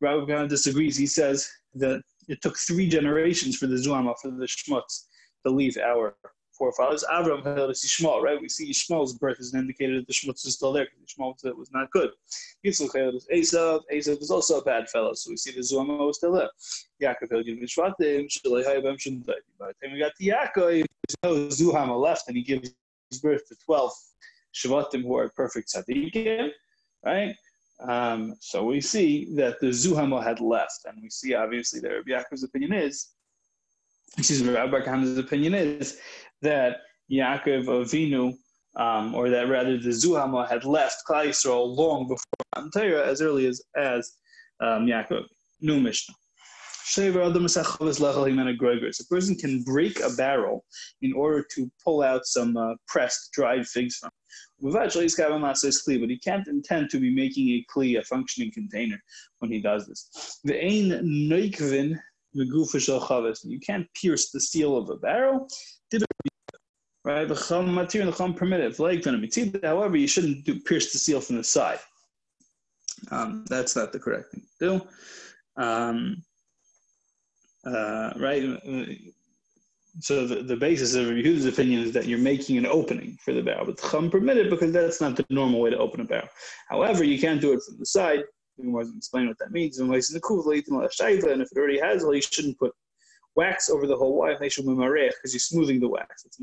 [0.00, 0.96] Rabbi kind disagrees.
[0.96, 5.06] He says that it took three generations for the Zuama, for the Shmutz,
[5.44, 6.16] to leave our
[6.56, 7.04] forefathers.
[7.10, 8.40] Avram had Yishmael, right?
[8.40, 11.56] We see Yishmael's birth is an indicator that the Shmutz is still there because Yishmael
[11.56, 12.10] was not good.
[12.64, 13.82] Yitzchak had Esav.
[13.92, 16.50] Esav was also a bad fellow, so we see the Zuama was still there.
[17.02, 19.34] Yaakov had Yishvatim, Shalai Hayabam Shundai.
[19.58, 20.84] By the time we got to Yaakov,
[21.22, 22.74] no oh, Zuhama left, and he gives
[23.22, 23.92] birth to 12
[24.56, 26.50] Shvatim who are perfect tzaddikim,
[27.04, 27.34] right?
[27.86, 32.10] Um, so we see that the Zuhama had left, and we see obviously that Rabbi
[32.10, 33.08] Yaakov's opinion is,
[34.16, 35.98] excuse me, Rabbi Khan's opinion is
[36.42, 36.78] that
[37.12, 38.34] Yaakov Avinu,
[38.76, 43.46] um, or that rather the Zuhama had left Klal Yisrael long before Matan as early
[43.46, 44.12] as as
[44.60, 45.24] um, Yaakov.
[45.60, 46.14] New Mishnah.
[49.00, 50.64] A person can break a barrel
[51.02, 54.08] in order to pull out some uh, pressed dried figs from.
[54.08, 54.12] It.
[54.72, 58.98] But he can't intend to be making a kli, a functioning container,
[59.40, 60.40] when he does this.
[63.44, 65.48] You can't pierce the seal of a barrel.
[67.04, 67.28] Right?
[69.62, 71.78] However, you shouldn't do, pierce the seal from the side.
[73.10, 75.62] Um, that's not the correct thing to do.
[75.62, 76.22] Um,
[77.66, 78.42] uh, right?
[80.00, 83.42] So the, the basis of Yehuda's opinion is that you're making an opening for the
[83.42, 86.28] barrel, but chum permitted because that's not the normal way to open a barrel.
[86.68, 88.20] However, you can't do it from the side.
[88.58, 89.78] We wasn't explain what that means.
[89.78, 92.72] And if it already has, well, you shouldn't put
[93.36, 96.24] wax over the whole wife because you're smoothing the wax.
[96.24, 96.38] It's.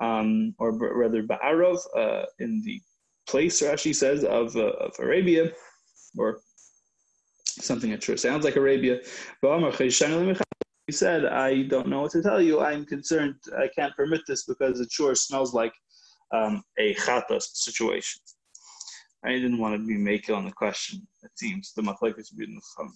[0.00, 2.80] Um, or rather ba'arov uh, in the
[3.28, 5.52] place Rashi says of, uh, of Arabia,
[6.16, 6.38] or
[7.60, 9.00] something that sure sounds like Arabia.
[10.86, 12.60] He said, I don't know what to tell you.
[12.60, 13.34] I'm concerned.
[13.56, 15.72] I can't permit this because it sure smells like
[16.32, 18.22] um, a chatas situation.
[19.24, 21.06] I didn't want to be making on the question.
[21.22, 22.92] It seems the machlekes be chum.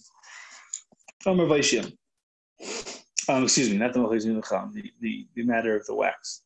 [3.28, 4.40] Um, excuse me, not the machlekes in
[5.00, 6.42] the, the matter of the wax.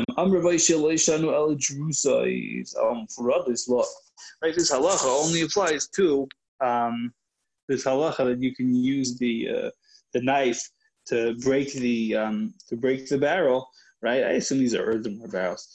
[0.00, 3.84] Um, Amr Vaishya Leishanu El Jerusa um, for others law
[4.42, 4.54] right?
[4.54, 6.28] This halacha only applies to
[6.60, 7.12] um,
[7.68, 9.70] this halacha that you can use the uh,
[10.12, 10.70] the knife
[11.06, 13.68] to break the um, to break the barrel,
[14.02, 14.24] right?
[14.24, 15.68] I assume these are earthenware barrels.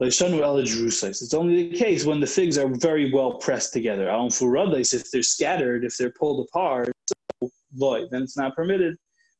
[0.00, 4.10] It's only the case when the figs are very well pressed together.
[4.10, 6.92] If they're scattered, if they're pulled apart,
[7.40, 8.96] then it's not permitted,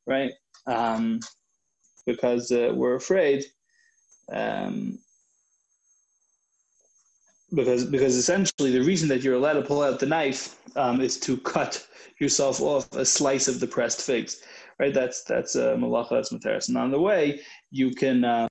[0.06, 0.30] right?
[0.68, 1.18] Um,
[2.06, 3.44] because uh, we're afraid
[4.32, 4.98] um,
[7.54, 11.18] because because essentially the reason that you're allowed to pull out the knife um, is
[11.20, 11.86] to cut
[12.18, 14.40] yourself off a slice of the pressed figs,
[14.78, 14.94] right?
[14.94, 16.68] That's that's uh, malacha, that's materis.
[16.68, 17.40] And on the way,
[17.70, 18.48] you can uh,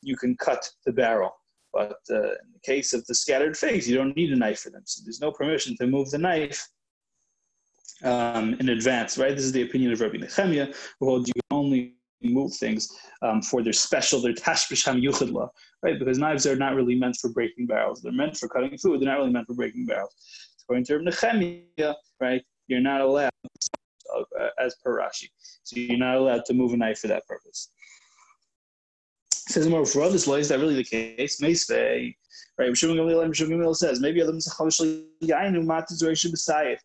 [0.00, 1.32] you can cut the barrel,
[1.72, 4.70] but uh, in the case of the scattered figs, you don't need a knife for
[4.70, 4.82] them.
[4.86, 6.66] So there's no permission to move the knife
[8.02, 9.34] um, in advance, right?
[9.34, 12.88] This is the opinion of Rabbi Nechemia, who holds you only move things
[13.22, 15.48] um, for their special, their tashbisham yuchadla,
[15.82, 15.98] right?
[15.98, 18.02] Because knives are not really meant for breaking barrels.
[18.02, 19.00] They're meant for cutting food.
[19.00, 20.14] They're not really meant for breaking barrels.
[20.62, 23.30] According to Nehemiah, right, you're not allowed,
[24.14, 25.28] uh, as per Rashi,
[25.62, 27.70] so you're not allowed to move a knife for that purpose.
[29.32, 31.40] says more for others is that really the case?
[31.40, 32.14] Meisvei,
[32.58, 32.70] right?
[32.70, 34.26] Rishon Gamliel says maybe a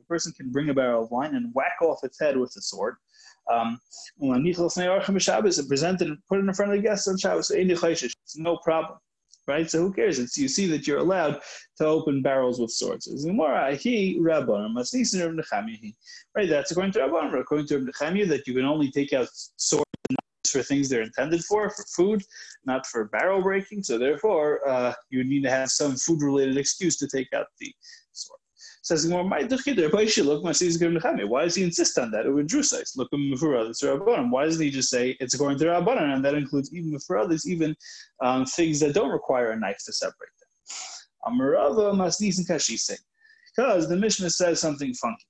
[0.08, 2.96] person can bring a barrel of wine and whack off its head with a sword,
[3.52, 3.80] um,
[4.20, 7.52] and present it and put it in front of the guests on Shabbos.
[7.52, 9.00] It's no problem.
[9.48, 9.70] Right?
[9.70, 10.20] So who cares?
[10.20, 11.40] It's you see that you're allowed
[11.78, 13.08] to open barrels with swords.
[16.36, 16.50] Right?
[16.50, 17.40] That's according to Rabbanim.
[17.40, 19.86] According to Rabbi that you can only take out swords
[20.52, 22.24] for things they're intended for, for food,
[22.66, 23.84] not for barrel breaking.
[23.84, 27.74] So therefore, uh, you need to have some food-related excuse to take out the.
[28.88, 29.66] Says Why does
[31.56, 32.26] he insist on that?
[32.26, 32.96] It would Drusais.
[32.96, 36.16] Look for others Why doesn't he just say it's going to Rabbanan?
[36.16, 37.76] And that includes even for others, even
[38.24, 40.48] um, things that don't require a knife to separate them.
[41.28, 42.98] Amarava Masnis and Kashise.
[43.54, 45.26] Because the Mishnah says something funky.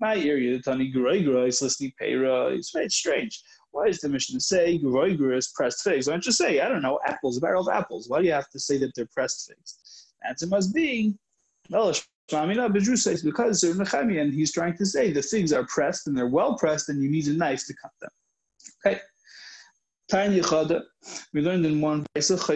[0.00, 2.48] My area, Tani Guraigra is listening Peira.
[2.48, 3.42] It's very strange.
[3.70, 6.08] Why does the Mishnah say Guraigra is pressed figs?
[6.08, 8.06] Why don't you say, I don't know, apples, a barrel of apples?
[8.06, 10.10] Why do you have to say that they're pressed figs?
[10.28, 11.16] Answer must be,
[12.28, 16.56] Bedrusa because Nechemi, and he's trying to say the figs are pressed and they're well
[16.56, 18.10] pressed, and you need a knife to cut them.
[18.86, 19.00] Okay.
[20.10, 20.82] Tiny Chada,
[21.34, 22.28] we learned in one place.
[22.28, 22.46] So they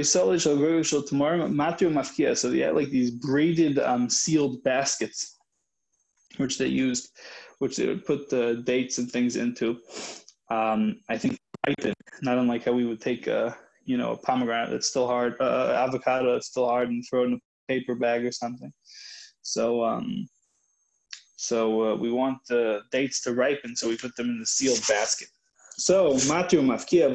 [2.59, 5.37] had like these braided, um, sealed baskets,
[6.39, 7.11] which they used,
[7.59, 9.79] which they would put the dates and things into.
[10.51, 11.39] Um, I think
[12.23, 15.75] not unlike how we would take a, you know, a pomegranate that's still hard, uh,
[15.77, 18.73] avocado that's still hard, and throw it in a paper bag or something.
[19.43, 20.29] So, um,
[21.37, 24.81] So uh, we want the dates to ripen, so we put them in the sealed
[24.87, 25.27] basket.
[25.77, 27.11] So matir mafkia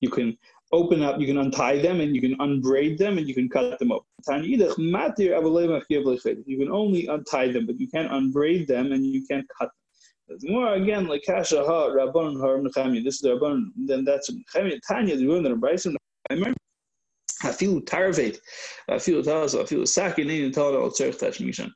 [0.00, 0.38] You can
[0.70, 3.76] open up, you can untie them, and you can unbraid them, and you can cut
[3.80, 4.44] them open.
[4.44, 4.94] You can
[6.70, 9.68] only untie them, but you can't unbraid them, and you can't cut
[10.28, 10.38] them.
[10.44, 12.62] More again, like kasha ha rabban har.
[13.02, 13.72] This is the rabban.
[13.88, 14.30] Then that's.
[14.88, 15.24] Tanya the
[15.60, 15.96] brayson.
[16.30, 16.56] I remember.
[17.52, 18.38] Feel tarvet.
[19.22, 19.60] Talas.
[19.60, 20.28] I feel sakin.
[20.28, 21.70] Mishan.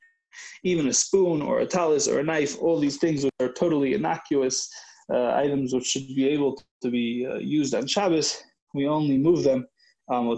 [0.65, 2.61] Even a spoon or a talis or a knife.
[2.61, 4.69] All these things are totally innocuous
[5.13, 8.43] uh, items which should be able to be uh, used on Shabbos
[8.75, 9.67] we only move them
[10.11, 10.29] um,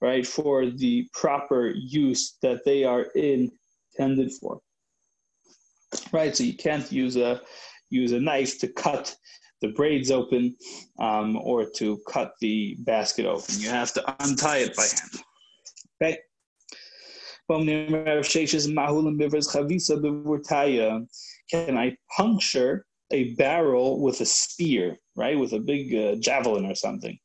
[0.00, 4.60] right, for the proper use that they are intended for.
[6.12, 7.42] Right, so you can't use a
[7.90, 9.14] use a knife to cut
[9.62, 10.54] the braids open
[10.98, 13.54] um, or to cut the basket open.
[13.58, 15.22] You have to untie it by hand.
[16.00, 16.18] Okay.
[21.50, 26.74] Can I puncture a barrel with a spear, right, with a big uh, javelin or
[26.74, 27.16] something.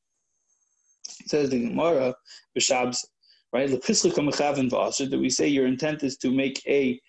[1.21, 2.13] It says the Gemara,
[2.57, 3.05] B'Shabs,
[3.53, 6.99] right, that we say your intent is to make a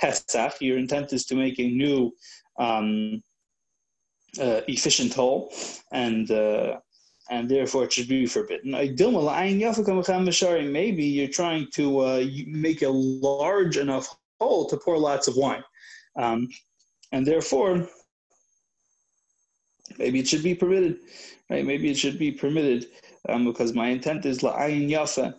[0.00, 2.12] Pesach, your intent is to make a new
[2.58, 3.20] um,
[4.36, 5.52] efficient hole,
[5.92, 6.78] and uh,
[7.30, 8.72] and therefore it should be forbidden.
[8.72, 8.90] Maybe
[11.04, 15.62] you're trying to uh, make a large enough hole to pour lots of wine,
[16.16, 16.48] um,
[17.12, 17.88] and therefore
[19.98, 20.98] maybe it should be permitted,
[21.50, 21.66] right?
[21.66, 22.86] Maybe it should be permitted
[23.28, 25.34] um, because my intent is la'ayin yafa,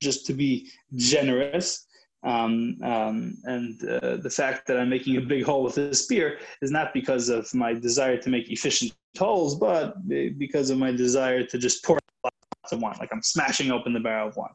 [0.00, 1.86] just to be generous.
[2.24, 6.38] Um, um, and uh, the fact that I'm making a big hole with a spear
[6.62, 11.44] is not because of my desire to make efficient holes, but because of my desire
[11.44, 14.50] to just pour lots of wine, like I'm smashing open the barrel of wine,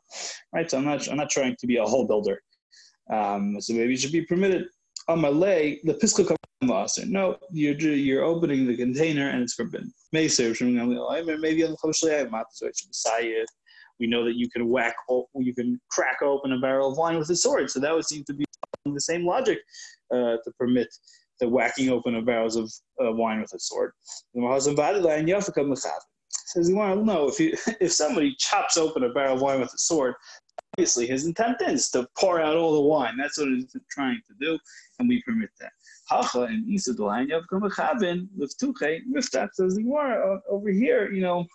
[0.54, 0.70] right?
[0.70, 2.42] So I'm not, I'm not trying to be a hole builder.
[3.12, 4.68] Um, so maybe it should be permitted.
[5.08, 6.24] On my leg, the pisco
[7.06, 9.94] no, you're you're opening the container and it's forbidden.
[10.12, 10.30] Maybe
[14.00, 14.96] we know that you can whack,
[15.36, 17.70] you can crack open a barrel of wine with a sword.
[17.70, 18.46] So that would seem to be
[18.86, 19.60] the same logic
[20.12, 20.88] uh, to permit
[21.40, 22.72] the whacking open of barrels of
[23.04, 23.92] uh, wine with a sword.
[26.46, 29.60] Says you want to know if you if somebody chops open a barrel of wine
[29.60, 30.16] with a sword,
[30.78, 33.16] obviously his intent is to pour out all the wine.
[33.18, 34.60] That's what he's trying to do,
[35.00, 35.72] and we permit that.
[36.10, 36.94] Hacha and Isa
[39.54, 41.46] says Gemara over here, you know,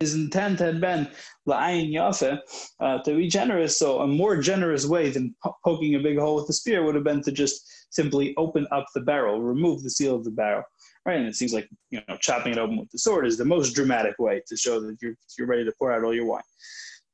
[0.00, 1.08] his intent had been
[1.48, 2.38] la'ayin yafe
[2.80, 3.78] uh, to be generous.
[3.78, 6.94] So a more generous way than po- poking a big hole with the spear would
[6.94, 10.64] have been to just simply open up the barrel, remove the seal of the barrel.
[11.04, 13.44] Right, and it seems like you know chopping it open with the sword is the
[13.44, 16.42] most dramatic way to show that you're you're ready to pour out all your wine.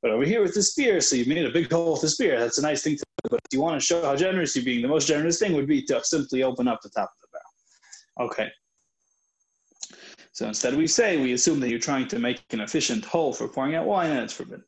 [0.02, 2.38] But over here with the spear, so you've made a big hole with the spear.
[2.38, 3.31] That's a nice thing to do.
[3.31, 5.66] But if you want to show how generous you're being, the most generous thing would
[5.66, 8.31] be to simply open up the top of the barrel.
[8.31, 8.50] Okay.
[10.38, 13.48] So instead we say, we assume that you're trying to make an efficient hole for
[13.48, 14.62] pouring out wine, and it's forbidden.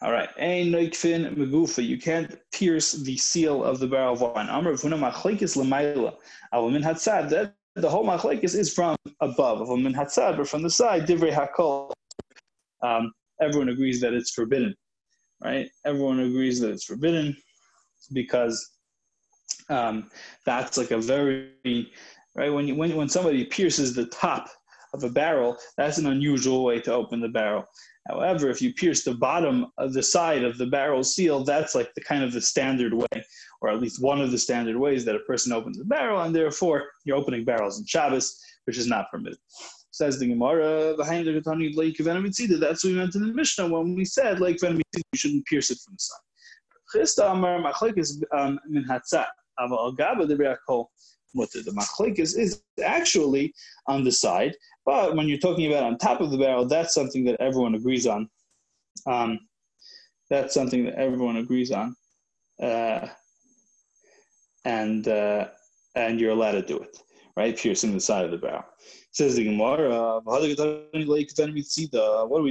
[0.00, 0.30] All right.
[0.38, 1.86] ein noikfin megufa.
[1.86, 4.46] You can't pierce the seal of the barrel of wine.
[4.46, 4.52] The
[7.90, 9.58] whole machlekes is from above.
[9.58, 11.92] But from the side, divrei hakol.
[12.82, 14.74] Um, everyone agrees that it's forbidden,
[15.44, 15.68] right?
[15.84, 17.36] Everyone agrees that it's forbidden
[18.14, 18.66] because
[19.68, 20.10] um,
[20.46, 21.50] that's like a very
[22.34, 24.48] right when you, when when somebody pierces the top
[24.94, 27.64] of a barrel, that's an unusual way to open the barrel.
[28.08, 31.94] However, if you pierce the bottom of the side of the barrel seal, that's like
[31.94, 33.24] the kind of the standard way,
[33.60, 36.34] or at least one of the standard ways that a person opens a barrel, and
[36.34, 39.38] therefore you're opening barrels in Shabbos, which is not permitted.
[39.92, 42.58] Says the Gemara, behind the Gatani Lake Venomitzida.
[42.58, 45.70] That's what we meant in the Mishnah when we said Lake Venomitzida, you shouldn't pierce
[45.70, 46.18] it from the side.
[46.94, 48.58] Chista Amar Machlekes um.
[51.34, 53.54] What the Machlekes is actually
[53.86, 57.24] on the side, but when you're talking about on top of the barrel, that's something
[57.24, 58.28] that everyone agrees on.
[59.06, 59.38] Um,
[60.28, 61.94] that's something that everyone agrees on,
[62.62, 63.06] uh,
[64.64, 65.48] and uh,
[65.94, 66.96] and you're allowed to do it,
[67.36, 67.56] right?
[67.56, 68.64] Piercing the side of the barrel.
[69.10, 70.54] Says the Gemara, what do we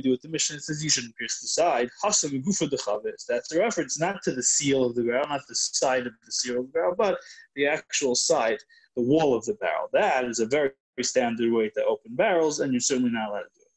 [0.01, 0.57] do with the Mishnah?
[0.57, 1.89] It says you shouldn't pierce the side.
[2.03, 6.31] That's a reference not to the seal of the barrel, not the side of the
[6.31, 7.19] seal of the barrel, but
[7.55, 8.59] the actual side,
[8.95, 9.89] the wall of the barrel.
[9.91, 10.71] That is a very
[11.01, 13.67] standard way to open barrels, and you're certainly not allowed to do it.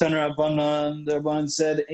[0.00, 1.84] Tanra Rabbanan, the Rabbanan said,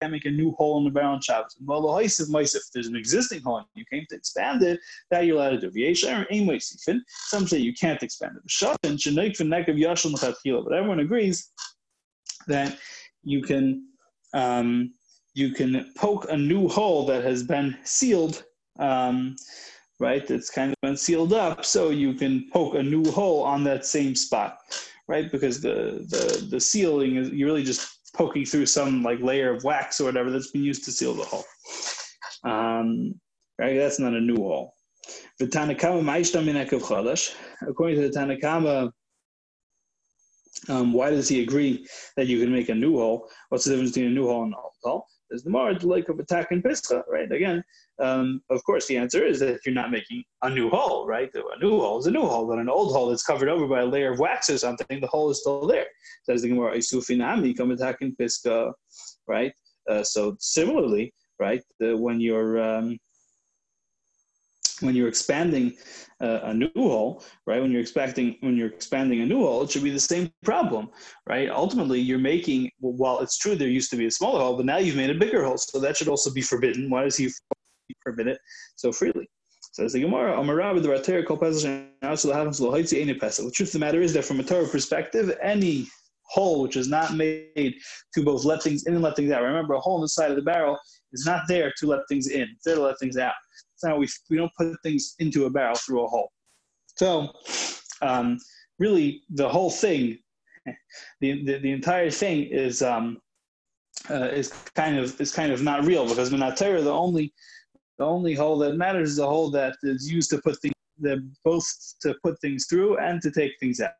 [0.00, 1.56] can't make a new hole in the barrel on Shabbos.
[1.64, 4.62] Well, the highest of mice if there's an existing hole and you came to expand
[4.62, 4.80] it,
[5.10, 7.00] that you'll add a allowed to do.
[7.06, 8.42] Some say you can't expand it.
[10.64, 11.50] But everyone agrees
[12.46, 12.78] that
[13.22, 13.86] you can
[14.34, 14.92] um,
[15.34, 18.44] you can poke a new hole that has been sealed
[18.78, 19.36] um,
[20.00, 20.28] right?
[20.30, 23.84] It's kind of been sealed up, so you can poke a new hole on that
[23.84, 24.58] same spot,
[25.08, 25.30] right?
[25.30, 29.64] Because the the the sealing is you're really just poking through some like layer of
[29.64, 31.44] wax or whatever that's been used to seal the hole.
[32.44, 33.14] Um,
[33.58, 33.76] right?
[33.76, 34.74] That's not a new hole.
[35.38, 36.02] The Tanakama
[37.66, 38.90] According to the Tanakama,
[40.68, 41.86] um, why does he agree
[42.16, 43.30] that you can make a new hole?
[43.48, 45.06] What's the difference between a new hole and an old hole?
[45.28, 47.30] There's the more like of attack and right?
[47.30, 47.62] Again,
[48.00, 51.30] um, of course, the answer is that you're not making a new hole, right?
[51.34, 53.80] A new hole is a new hole, but an old hole that's covered over by
[53.80, 55.86] a layer of wax or something, the hole is still there.
[56.24, 58.72] Says the Gemara, "Isufinami come attack and pischa,"
[59.26, 59.52] right?
[59.88, 62.98] Uh, so similarly, right, the, when you're um,
[64.80, 65.74] when you're expanding
[66.20, 67.60] uh, a new hole, right?
[67.60, 70.90] When you're expecting when you're expanding a new hole, it should be the same problem,
[71.28, 71.48] right?
[71.48, 72.70] Ultimately, you're making.
[72.80, 75.14] While it's true there used to be a smaller hole, but now you've made a
[75.14, 76.90] bigger hole, so that should also be forbidden.
[76.90, 77.30] Why does he
[78.02, 78.38] forbid it
[78.76, 79.28] so freely?
[79.72, 80.36] Says the Gemara.
[83.44, 85.86] The truth of the matter is that from a Torah perspective, any
[86.28, 87.74] hole which is not made
[88.14, 89.42] to both let things in and let things out.
[89.42, 90.78] Remember, a hole in the side of the barrel
[91.12, 93.34] is not there to let things in; it's there to let things out.
[93.78, 96.32] So we we don't put things into a barrel through a hole.
[96.96, 97.32] So
[98.02, 98.38] um,
[98.78, 100.18] really, the whole thing,
[101.20, 103.18] the the, the entire thing is um,
[104.10, 107.32] uh, is kind of is kind of not real because Minatera, the only
[107.98, 110.74] the only hole that matters is the hole that is used to put things
[111.44, 111.66] both
[112.00, 113.92] to put things through and to take things out.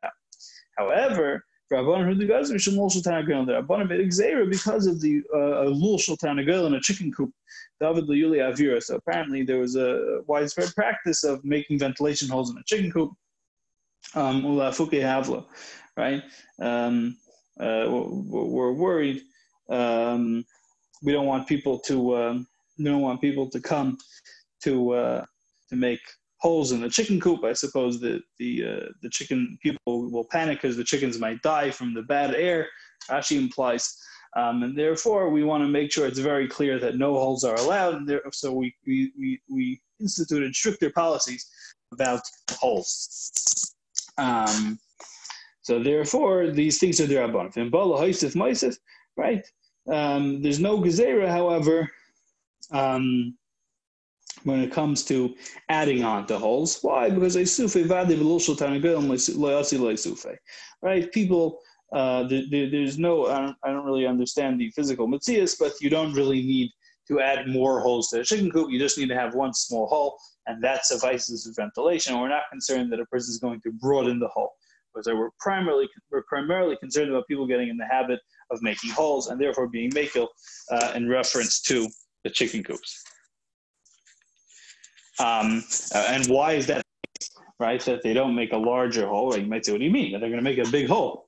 [0.77, 6.39] However, Guys of Shemol Shultan The Rabbanan made Xera because of the uh, Lul Shultan
[6.67, 7.31] in a chicken coop.
[7.79, 8.81] David Luyuli Avira.
[8.81, 13.11] So apparently there was a widespread practice of making ventilation holes in a chicken coop.
[14.15, 15.45] Um, Ula Fuke Havla,
[15.95, 16.23] right?
[16.59, 17.17] Um,
[17.59, 19.21] uh, we're worried.
[19.69, 20.43] Um,
[21.03, 22.17] we don't want people to.
[22.17, 22.47] Um,
[22.77, 23.97] we don't want people to come
[24.63, 25.25] to uh,
[25.69, 25.99] to make
[26.39, 27.43] holes in the chicken coop.
[27.43, 31.71] I suppose that the uh, the chicken people will panic because the chickens might die
[31.71, 32.67] from the bad air.
[33.09, 33.95] Rashi implies,
[34.35, 37.55] um, and therefore we want to make sure it's very clear that no holes are
[37.55, 38.07] allowed.
[38.07, 41.49] There, so we, we we we instituted stricter policies
[41.91, 42.21] about
[42.51, 43.73] holes.
[44.17, 44.79] Um,
[45.61, 47.55] so therefore, these things are the rabbanon.
[47.57, 48.77] In bala haisif maisif,
[49.17, 49.45] right?
[49.91, 51.89] Um, there's no gezerah, however.
[52.71, 53.35] Um,
[54.43, 55.35] when it comes to
[55.69, 56.79] adding on to holes.
[56.81, 57.09] Why?
[57.09, 57.35] Because
[60.81, 61.11] right?
[61.11, 61.59] People,
[61.93, 65.89] uh, there, there's no, I don't, I don't, really understand the physical mitzias, but you
[65.89, 66.71] don't really need
[67.07, 68.69] to add more holes to a chicken coop.
[68.69, 72.19] You just need to have one small hole, and that suffices for ventilation.
[72.19, 74.53] We're not concerned that a person is going to broaden the hole.
[74.93, 78.19] Because we're primarily we're primarily concerned about people getting in the habit
[78.49, 80.27] of making holes and therefore being makel
[80.71, 81.87] uh, in reference to
[82.23, 83.03] the chicken coops.
[85.19, 85.63] Um,
[85.93, 86.81] uh, and why is that?
[87.59, 89.37] Right, that they don't make a larger hole.
[89.37, 90.13] You might say, "What do you mean?
[90.13, 91.27] That they're going to make a big hole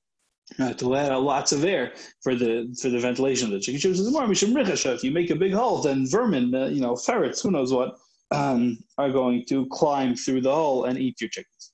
[0.60, 3.82] uh, to let out lots of air for the for the ventilation of the chicken
[3.82, 7.74] coops?" If you make a big hole, then vermin, uh, you know, ferrets, who knows
[7.74, 7.98] what,
[8.32, 11.74] um, are going to climb through the hole and eat your chickens.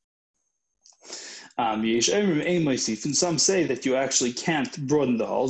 [1.60, 5.48] Um, and some say that you actually can't broaden the hole.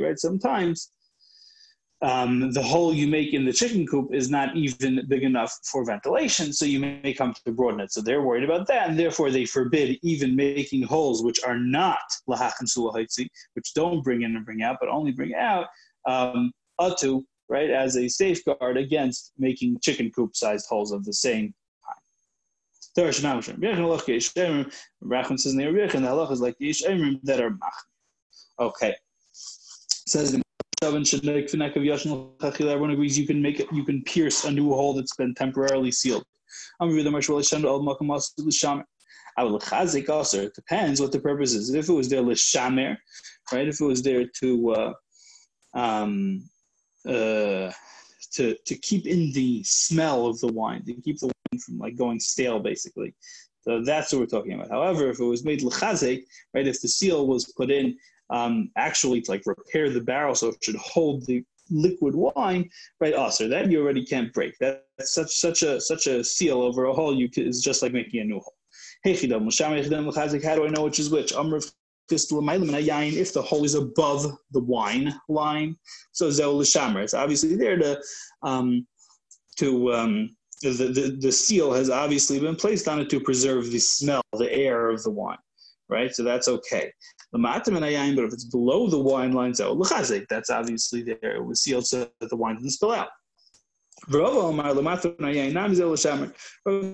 [0.00, 0.18] Right?
[0.18, 0.90] Sometimes
[2.02, 5.84] um, the hole you make in the chicken coop is not even big enough for
[5.84, 7.92] ventilation, so you may come to broaden it.
[7.92, 12.00] So they're worried about that, and therefore they forbid even making holes which are not
[12.28, 15.68] lahachan sulahaitzi, which don't bring in and bring out, but only bring out
[16.08, 16.50] um,
[16.80, 21.54] atu, right, as a safeguard against making chicken coop sized holes of the same
[21.86, 22.00] kind.
[22.96, 23.28] Says the
[26.32, 26.56] is like
[27.22, 27.74] that are mach.
[28.58, 28.96] Okay.
[29.32, 30.41] Says the
[30.82, 31.04] Everyone
[32.90, 36.24] agrees you can make it, you can pierce a new hole that's been temporarily sealed.
[36.80, 36.84] I
[39.44, 40.42] will chazik also.
[40.42, 41.72] It depends what the purpose is.
[41.72, 42.96] If it was there l'shamer,
[43.52, 43.68] right?
[43.68, 44.92] If it was there to uh,
[45.74, 46.42] um,
[47.06, 47.70] uh,
[48.32, 51.96] to to keep in the smell of the wine, to keep the wine from like
[51.96, 53.14] going stale, basically.
[53.62, 54.70] So that's what we're talking about.
[54.70, 56.66] However, if it was made l'chazik, right?
[56.66, 57.96] If the seal was put in
[58.30, 62.68] um, actually to like repair the barrel so it should hold the liquid wine,
[63.00, 63.14] right?
[63.16, 64.54] Oh, so that you already can't break.
[64.58, 64.82] That's
[65.14, 67.14] such such a such a seal over a hole.
[67.14, 68.56] You can, is just like making a new hole.
[69.04, 71.32] How do I know which is which?
[71.32, 72.28] If
[73.32, 75.76] the hole is above the wine line,
[76.12, 78.00] so zeul It's obviously there to
[78.42, 78.86] um,
[79.58, 83.78] to um, the, the, the seal has obviously been placed on it to preserve the
[83.78, 85.38] smell, the air of the wine
[85.92, 86.14] right?
[86.14, 86.90] So that's okay.
[87.32, 89.72] But if it's below the wine line, so
[90.28, 91.36] that's obviously there.
[91.36, 93.08] It was sealed so that the wine didn't spill out.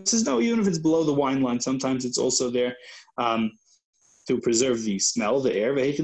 [0.05, 2.76] Says no, even if it's below the wine line, sometimes it's also there
[3.16, 3.51] um,
[4.26, 5.78] to preserve the smell, the air.
[5.78, 6.03] You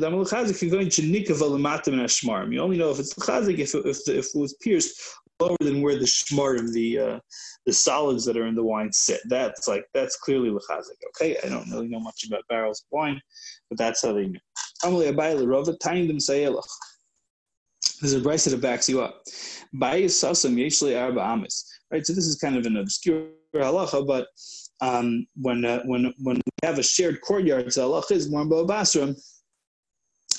[2.63, 4.99] only know if it's if, if, if it was pierced
[5.41, 7.19] lower than where the shmar of the uh,
[7.67, 9.21] the solids that are in the wine sit.
[9.27, 10.99] That's like that's clearly lechazik.
[11.09, 13.21] Okay, I don't really know much about barrels of wine,
[13.69, 14.41] but that's how they knew.
[14.83, 16.69] Amalei rova tiny them sayelach.
[18.01, 19.23] There's a brisa that backs you up.
[19.75, 21.71] Bayis sasam yeshli arba amis.
[21.91, 24.29] Right, so this is kind of an obscure halacha, but
[24.81, 29.17] um, when uh, when when we have a shared courtyard, so halacha is more basram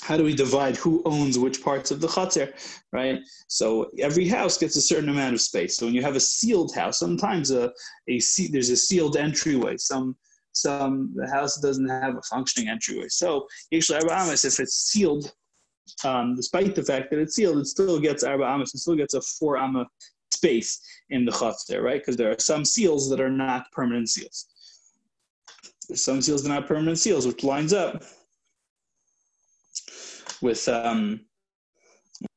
[0.06, 2.54] how do we divide who owns which parts of the chater,
[2.92, 3.18] right?
[3.48, 5.76] So every house gets a certain amount of space.
[5.76, 7.72] So when you have a sealed house, sometimes a,
[8.08, 8.20] a
[8.52, 9.76] there's a sealed entryway.
[9.78, 10.16] Some
[10.52, 13.08] some the house doesn't have a functioning entryway.
[13.08, 15.32] So usually Amis, if it's sealed,
[16.04, 19.14] um, despite the fact that it's sealed, it still gets Arba Amis, it still gets
[19.14, 19.88] a four Amma
[20.32, 20.80] space
[21.10, 22.00] in the chater, right?
[22.00, 24.46] Because there are some seals that are not permanent seals.
[25.94, 28.04] Some seals that are not permanent seals, which lines up
[30.46, 31.20] with, um,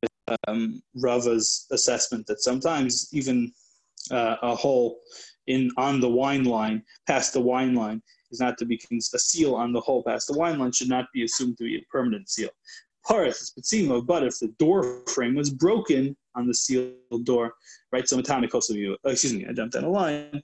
[0.02, 3.52] with um, Rava's assessment that sometimes even
[4.10, 5.00] uh, a hole
[5.46, 8.02] in on the wine line, past the wine line,
[8.32, 11.06] is not to be a seal on the hole past the wine line should not
[11.14, 12.50] be assumed to be a permanent seal.
[13.08, 17.54] Parith is but if the door frame was broken on the sealed door,
[17.92, 18.08] right?
[18.08, 20.44] So Matana Kosovu, excuse me, I jumped down a line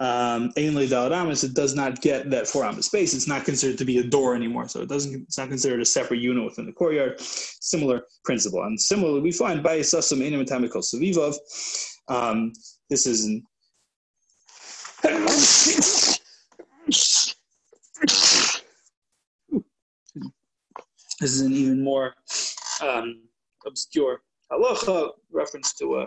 [0.00, 3.14] um, it does not get that four amma space.
[3.14, 5.22] It's not considered to be a door anymore, so it doesn't.
[5.22, 7.20] It's not considered a separate unit within the courtyard.
[7.20, 11.36] Similar principle, and similarly, we find by sasam enamatamical savivov.
[12.08, 12.52] Um,
[12.90, 13.46] this is an
[21.20, 22.14] this is an even more
[22.82, 23.22] um,
[23.66, 26.06] obscure halacha reference to a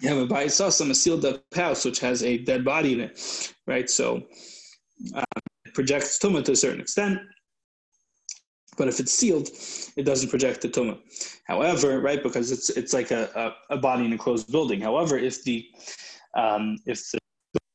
[0.00, 3.54] you have a baisasam, a sealed up house, which has a dead body in it,
[3.66, 3.88] right?
[3.88, 4.22] So
[5.14, 5.24] um,
[5.64, 7.18] it projects tumah to a certain extent.
[8.78, 9.50] But if it's sealed,
[9.96, 10.98] it doesn't project the tumah.
[11.46, 14.80] However, right, because it's it's like a, a, a body in a closed building.
[14.80, 15.64] However, if the
[16.34, 17.18] um, if the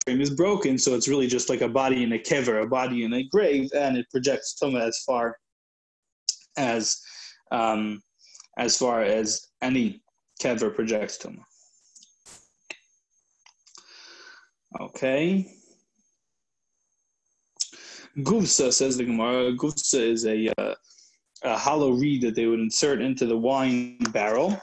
[0.04, 3.04] frame is broken, so it's really just like a body in a kever, a body
[3.04, 5.38] in a grave, and it projects tumah as far
[6.58, 7.00] as
[7.52, 8.02] um,
[8.58, 10.02] as far as any
[10.42, 11.44] kever projects tumah.
[14.80, 15.48] Okay.
[18.20, 19.54] Guvsa says the Gemara.
[19.54, 20.76] Guvsa is a, uh,
[21.44, 24.60] a hollow reed that they would insert into the wine barrel.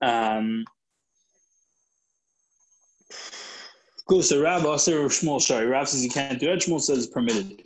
[0.00, 0.64] Um,
[4.10, 5.66] Guvsa Rab Aser Shmuel Shari.
[5.66, 6.60] Rab says you can't do it.
[6.60, 7.62] Shmuel says it's permitted.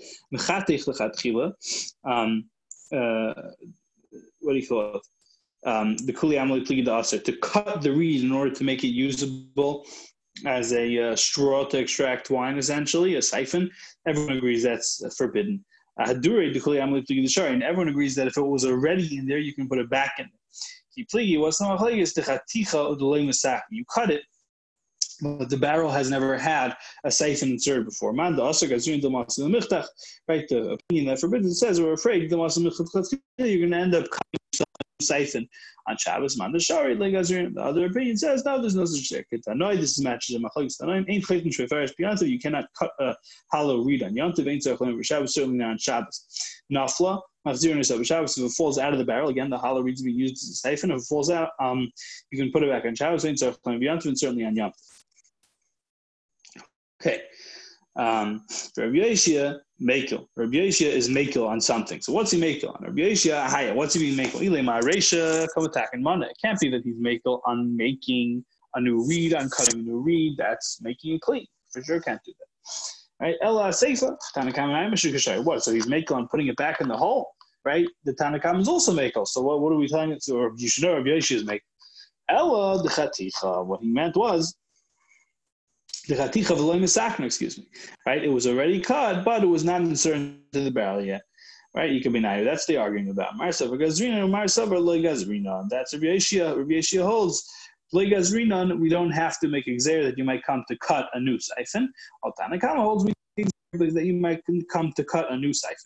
[2.05, 2.45] Um,
[2.93, 3.33] uh,
[4.41, 5.03] what do you call it?
[5.65, 6.85] Um, the kuli amli pligi
[7.25, 9.85] to cut the reed in order to make it usable
[10.45, 13.71] as a uh, straw to extract wine, essentially a siphon.
[14.07, 15.65] Everyone agrees that's forbidden.
[15.99, 19.39] Hadure the kuli amli pligi and everyone agrees that if it was already in there,
[19.39, 20.29] you can put it back in.
[21.13, 22.23] Pligi what's not is the
[23.33, 23.65] sack?
[23.71, 24.23] You cut it
[25.23, 28.13] but the barrel has never had a siphon inserted before.
[28.13, 28.43] The
[30.29, 30.47] right?
[30.49, 32.37] The opinion that forbids it says we're afraid the
[33.39, 34.46] you're going to end up cutting
[35.01, 35.49] siphon
[35.89, 36.39] on Shabbos.
[36.39, 39.43] Man, the Shari The other opinion says no, there's no such thing.
[39.47, 39.81] Annoyed.
[39.81, 41.05] This is matches in Machlokes Tanoim.
[41.09, 42.29] Ain't chaytin shreifarish b'yantiv.
[42.29, 43.15] You cannot cut a
[43.53, 44.49] hollow reed on Yantiv.
[44.49, 45.35] Ain't tzarich Shabbos.
[45.35, 46.27] Certainly not on Shabbos.
[46.73, 47.21] Nafla.
[47.47, 48.37] Machzirin yourself Shabbos.
[48.37, 50.51] If it falls out of the barrel, again, the hollow reed is being used as
[50.51, 50.91] a siphon.
[50.91, 51.91] If it falls out, um,
[52.31, 53.25] you can put it back on Shabbos.
[53.25, 54.07] Ain't tzarich b'yantiv.
[54.07, 54.73] And certainly on Yantiv.
[57.01, 57.23] Okay.
[57.97, 58.45] Um,
[58.77, 60.27] Rabbi Yeshia, Mekel.
[60.37, 62.01] Rabbi Yeshia is Mekel on something.
[62.01, 62.83] So what's he Mekel on?
[62.83, 63.75] Rabbi Yeshia, Haya.
[63.75, 64.41] What's he being Mekel?
[64.41, 66.27] Ilema Resha, Komatak, and Mana.
[66.27, 68.45] It can't be that he's Mekel on making
[68.75, 70.35] a new reed, on cutting a new reed.
[70.37, 71.47] That's making it clean.
[71.71, 73.27] For sure can't do that.
[73.27, 73.37] Right?
[73.43, 75.65] Ella Seifa, Tanakam What?
[75.65, 77.31] So he's Mekel on putting it back in the hole.
[77.65, 77.87] Right?
[78.05, 79.27] The Tanakam is also Mekel.
[79.27, 80.23] So what, what are we telling it?
[80.23, 81.61] So, or you should know Rabbi Yeshia is Mekel.
[82.29, 83.65] Ella the Chaticha.
[83.65, 84.55] What he meant was
[86.09, 87.67] the excuse me,
[88.07, 88.23] right?
[88.23, 91.23] It was already cut, but it was not inserted into the barrel yet,
[91.75, 91.91] right?
[91.91, 92.45] You can be naive.
[92.45, 95.69] That's the arguing about Marsa v'gazrina, Marsa v'loy gazrina.
[95.69, 96.57] That's Rabbi Yeshia.
[96.57, 97.49] Rabbi Yeshia holds
[97.93, 98.79] loy gazrina.
[98.79, 101.93] We don't have to make exer that you might come to cut a new siphon.
[102.25, 103.13] Altanakama holds we
[103.73, 104.41] that you might
[104.73, 105.77] come to cut a new siphon.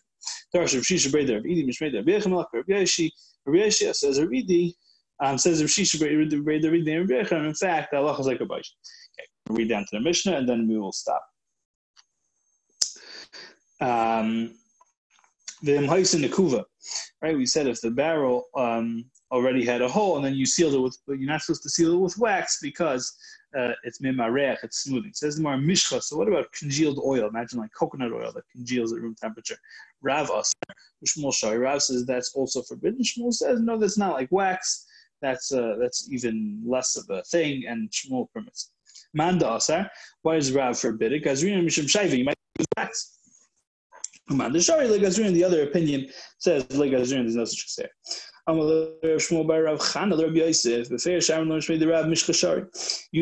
[0.53, 3.09] Tarash Rav Shisha Breder Rav Idi Mishmei Rav Yechim Rav Yeshi
[3.45, 4.73] Rav Yeshia says Rav Idi
[5.19, 6.67] um, says Rav Shisha Breder
[7.09, 7.47] Yechim.
[7.47, 8.71] In fact, Allah is like a bunch
[9.49, 11.23] read down to the Mishnah, and then we will stop.
[13.79, 14.53] The Um,
[15.63, 16.65] the Nakuva,
[17.21, 17.37] right?
[17.37, 20.79] We said if the barrel um, already had a hole and then you sealed it
[20.79, 23.15] with, but you're not supposed to seal it with wax because
[23.57, 25.09] uh, it's mimarech, it's smoothing.
[25.09, 26.01] It says more mishcha.
[26.01, 27.27] So what about congealed oil?
[27.27, 29.57] Imagine like coconut oil that congeals at room temperature.
[30.01, 30.29] Rav.
[30.29, 33.03] Rav says that's also forbidden.
[33.03, 34.87] Shmuel says no, that's not like wax.
[35.21, 38.70] That's uh, that's even less of a thing, and Shmuel permits.
[39.13, 39.59] Manda
[40.21, 41.23] Why is Rav forbid it?
[41.23, 42.17] Gazrina mishum shayva.
[42.17, 43.17] You might use wax.
[44.29, 45.33] Manda Shari legazrin.
[45.33, 46.07] The other opinion
[46.37, 47.23] says legazrin.
[47.23, 47.87] There's no such thing.
[48.47, 48.55] You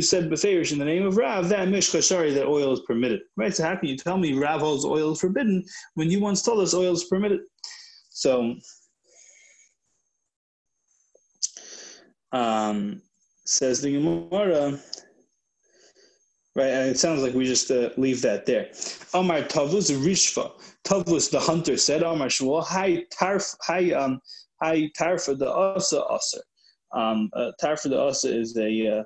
[0.01, 3.19] said Beferish in the name of Rav that Mishkashari that oil is permitted.
[3.35, 3.53] Right?
[3.53, 5.65] So how can you tell me Rav holds oil is forbidden
[5.95, 7.41] when you once told us oil is permitted?
[8.11, 8.55] So
[12.31, 13.01] um,
[13.45, 14.79] says the Gemara.
[16.59, 18.67] Right, and it sounds like we just uh, leave that there.
[19.13, 20.51] Amar Tavus Rishva.
[20.83, 24.19] Tavus the hunter said, Amar Shmuel, Hi Tarf, Hi um,
[24.61, 26.41] Hi tarfa the asa asa.
[26.93, 29.03] Um, uh, the asa is a uh,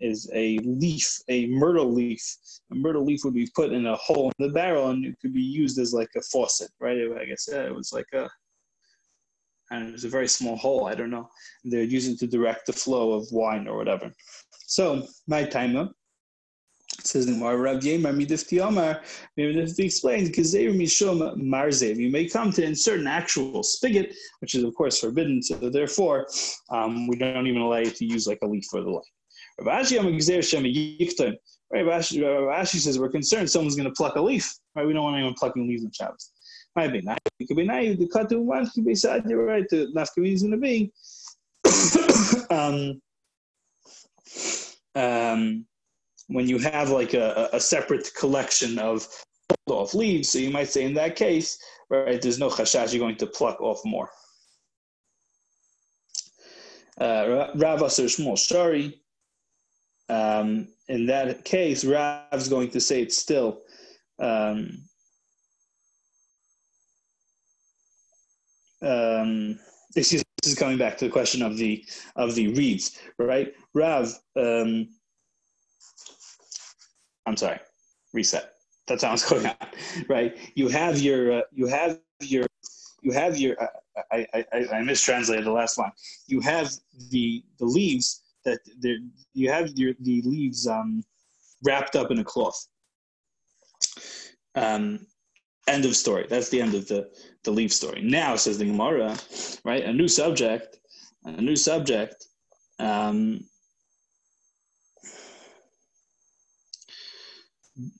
[0.00, 2.24] is a leaf, a myrtle leaf.
[2.72, 5.34] A myrtle leaf would be put in a hole in the barrel, and it could
[5.34, 6.96] be used as like a faucet, right?
[7.20, 8.30] I guess yeah, it was like a,
[9.70, 10.86] and it was a very small hole.
[10.86, 11.28] I don't know.
[11.64, 14.10] They're using to direct the flow of wine or whatever.
[14.66, 15.90] So my timer
[17.02, 19.02] says the Rav Yemar midifti Amar,
[19.38, 21.96] midifti explains, Gezer mishum marzev.
[21.96, 25.42] You may come to insert an actual spigot, which is of course forbidden.
[25.42, 26.26] So therefore,
[26.70, 29.04] um, we don't even allow you to use like a leaf or the like.
[29.60, 29.86] Rav
[31.76, 34.52] Ashi says we're concerned someone's going to pluck a leaf.
[34.74, 36.30] Right, we don't want anyone plucking leaves on Shabbos.
[36.76, 37.18] Might be not.
[37.38, 37.98] It could be naive.
[37.98, 39.24] The katu one could be sad.
[39.28, 39.64] You're right.
[39.68, 40.92] The nafkamini is going to be.
[42.50, 43.00] um,
[44.96, 45.66] um,
[46.28, 49.06] when you have like a, a separate collection of
[49.66, 51.58] pulled off leaves, so you might say in that case,
[51.90, 54.10] right, there's no chashash, you're going to pluck off more.
[57.00, 59.00] Uh, Rav Aser Shmuel Shari,
[60.08, 63.62] um, in that case, Rav's going to say it's still
[64.20, 64.78] um,
[68.82, 69.58] um,
[69.94, 70.24] this is
[70.56, 71.84] coming back to the question of the
[72.16, 73.52] of the reeds, right?
[73.74, 74.88] Rav um,
[77.26, 77.58] I'm sorry,
[78.12, 78.52] reset.
[78.86, 79.56] That's how it's going on,
[80.08, 80.36] right?
[80.54, 82.46] You have your, uh, you have your,
[83.02, 83.60] you have your.
[83.62, 83.66] Uh,
[84.10, 85.92] I, I, I mistranslated the last line.
[86.26, 86.72] You have
[87.10, 88.58] the the leaves that
[89.34, 91.04] you have your the leaves um,
[91.62, 92.66] wrapped up in a cloth.
[94.54, 95.06] Um,
[95.66, 96.26] end of story.
[96.28, 97.10] That's the end of the
[97.44, 98.02] the leaf story.
[98.02, 99.16] Now says the Gemara,
[99.64, 99.84] right?
[99.84, 100.78] A new subject,
[101.24, 102.26] a new subject.
[102.78, 103.44] Um,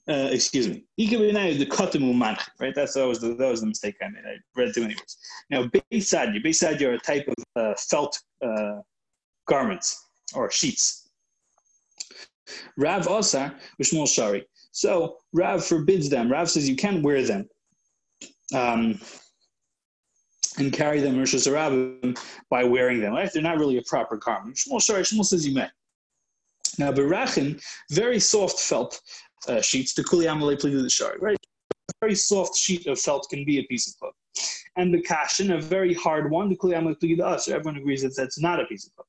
[0.09, 0.83] uh, excuse me.
[0.97, 2.73] The katamu right?
[2.73, 4.23] That's that was the that was the mistake I made.
[4.25, 5.17] I read too many words.
[5.49, 8.79] Now, beisadya, beisadya are a type of uh, felt uh,
[9.47, 11.09] garments or sheets.
[12.77, 14.45] Rav Asar Vishmol Shari.
[14.71, 16.31] So Rav forbids them.
[16.31, 17.47] Rav says you can't wear them.
[18.53, 18.99] Um,
[20.57, 21.33] and carry them Rosh
[22.49, 23.13] by wearing them.
[23.13, 23.29] Right?
[23.33, 24.55] They're not really a proper garment.
[24.55, 25.67] Shmuel Shari, Shmuel says you may.
[26.77, 27.61] Now, Berachin,
[27.91, 29.01] very soft felt
[29.47, 31.17] uh, sheets to kuli amalei the shari.
[31.19, 31.37] Right,
[31.89, 34.13] a very soft sheet of felt can be a piece of cloth,
[34.77, 37.47] and the kashin, a very hard one, the kuli amalei the us.
[37.47, 39.07] Everyone agrees that that's not a piece of cloth.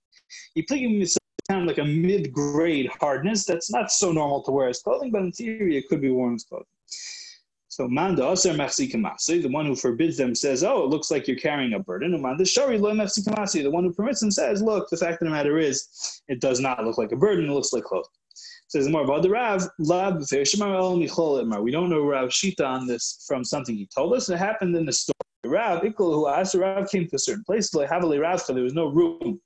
[0.54, 1.16] You pligi is
[1.48, 5.22] kind of like a mid-grade hardness that's not so normal to wear as clothing, but
[5.22, 6.66] in theory it could be worn as clothing.
[7.68, 11.36] So manda aser machzikamasi, the one who forbids them says, "Oh, it looks like you're
[11.36, 14.88] carrying a burden." And manda shari lo machzikamasi, the one who permits them says, "Look,
[14.88, 17.74] the fact of the matter is, it does not look like a burden; it looks
[17.74, 18.08] like clothing."
[18.68, 23.88] Says more about the Rav, We don't know Rav Shita on this from something he
[23.94, 24.28] told us.
[24.28, 25.14] It happened in the story.
[25.44, 27.70] Rav Ikul, who asked the Rav, came to a certain place.
[27.70, 29.40] There was no room.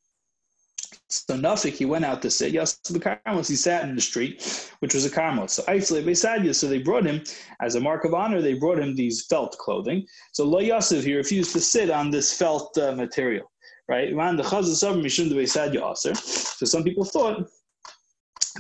[1.09, 2.53] So Nafik, he went out to sit.
[2.53, 5.49] Yes, the Carmels, he sat in the street, which was a Carmel.
[5.49, 7.23] So Aifle Besadia, so they brought him,
[7.61, 10.07] as a mark of honor, they brought him these felt clothing.
[10.33, 13.51] So Lo Yosef, he refused to sit on this felt uh, material,
[13.89, 14.15] right?
[14.15, 17.49] So some people thought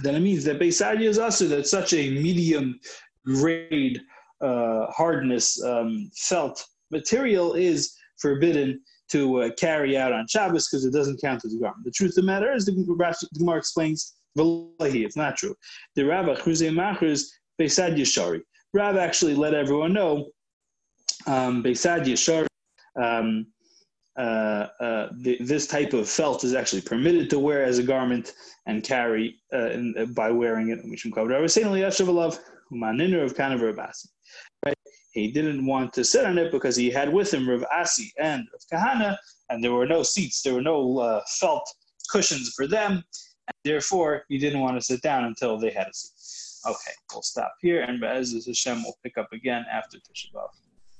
[0.02, 2.78] then it means that Beisadia is also that such a medium
[3.24, 4.00] grade
[4.40, 8.80] uh, hardness um, felt material is forbidden
[9.10, 11.84] to uh, carry out on Shabbos because it doesn't count as a garment.
[11.84, 15.54] The truth of the matter is, the Gemara explains, it's not true.
[15.96, 18.40] The Rabbah Chuzei Machers Beisad Yeshari.
[18.72, 20.30] Rav actually let everyone know
[21.26, 22.46] um, Beisad Yeshari.
[23.00, 23.46] Um,
[24.16, 28.32] uh, uh, this type of felt is actually permitted to wear as a garment
[28.66, 30.80] and carry uh, in, by wearing it.
[34.64, 34.74] Right?
[35.12, 38.46] he didn't want to sit on it because he had with him Rav Asi and
[38.52, 39.16] Rav Kahana,
[39.48, 41.68] and there were no seats, there were no uh, felt
[42.10, 45.94] cushions for them, and therefore he didn't want to sit down until they had a
[45.94, 46.16] seat.
[46.66, 50.48] Okay, we'll stop here, and as Hashem will pick up again after Tisha B'Av.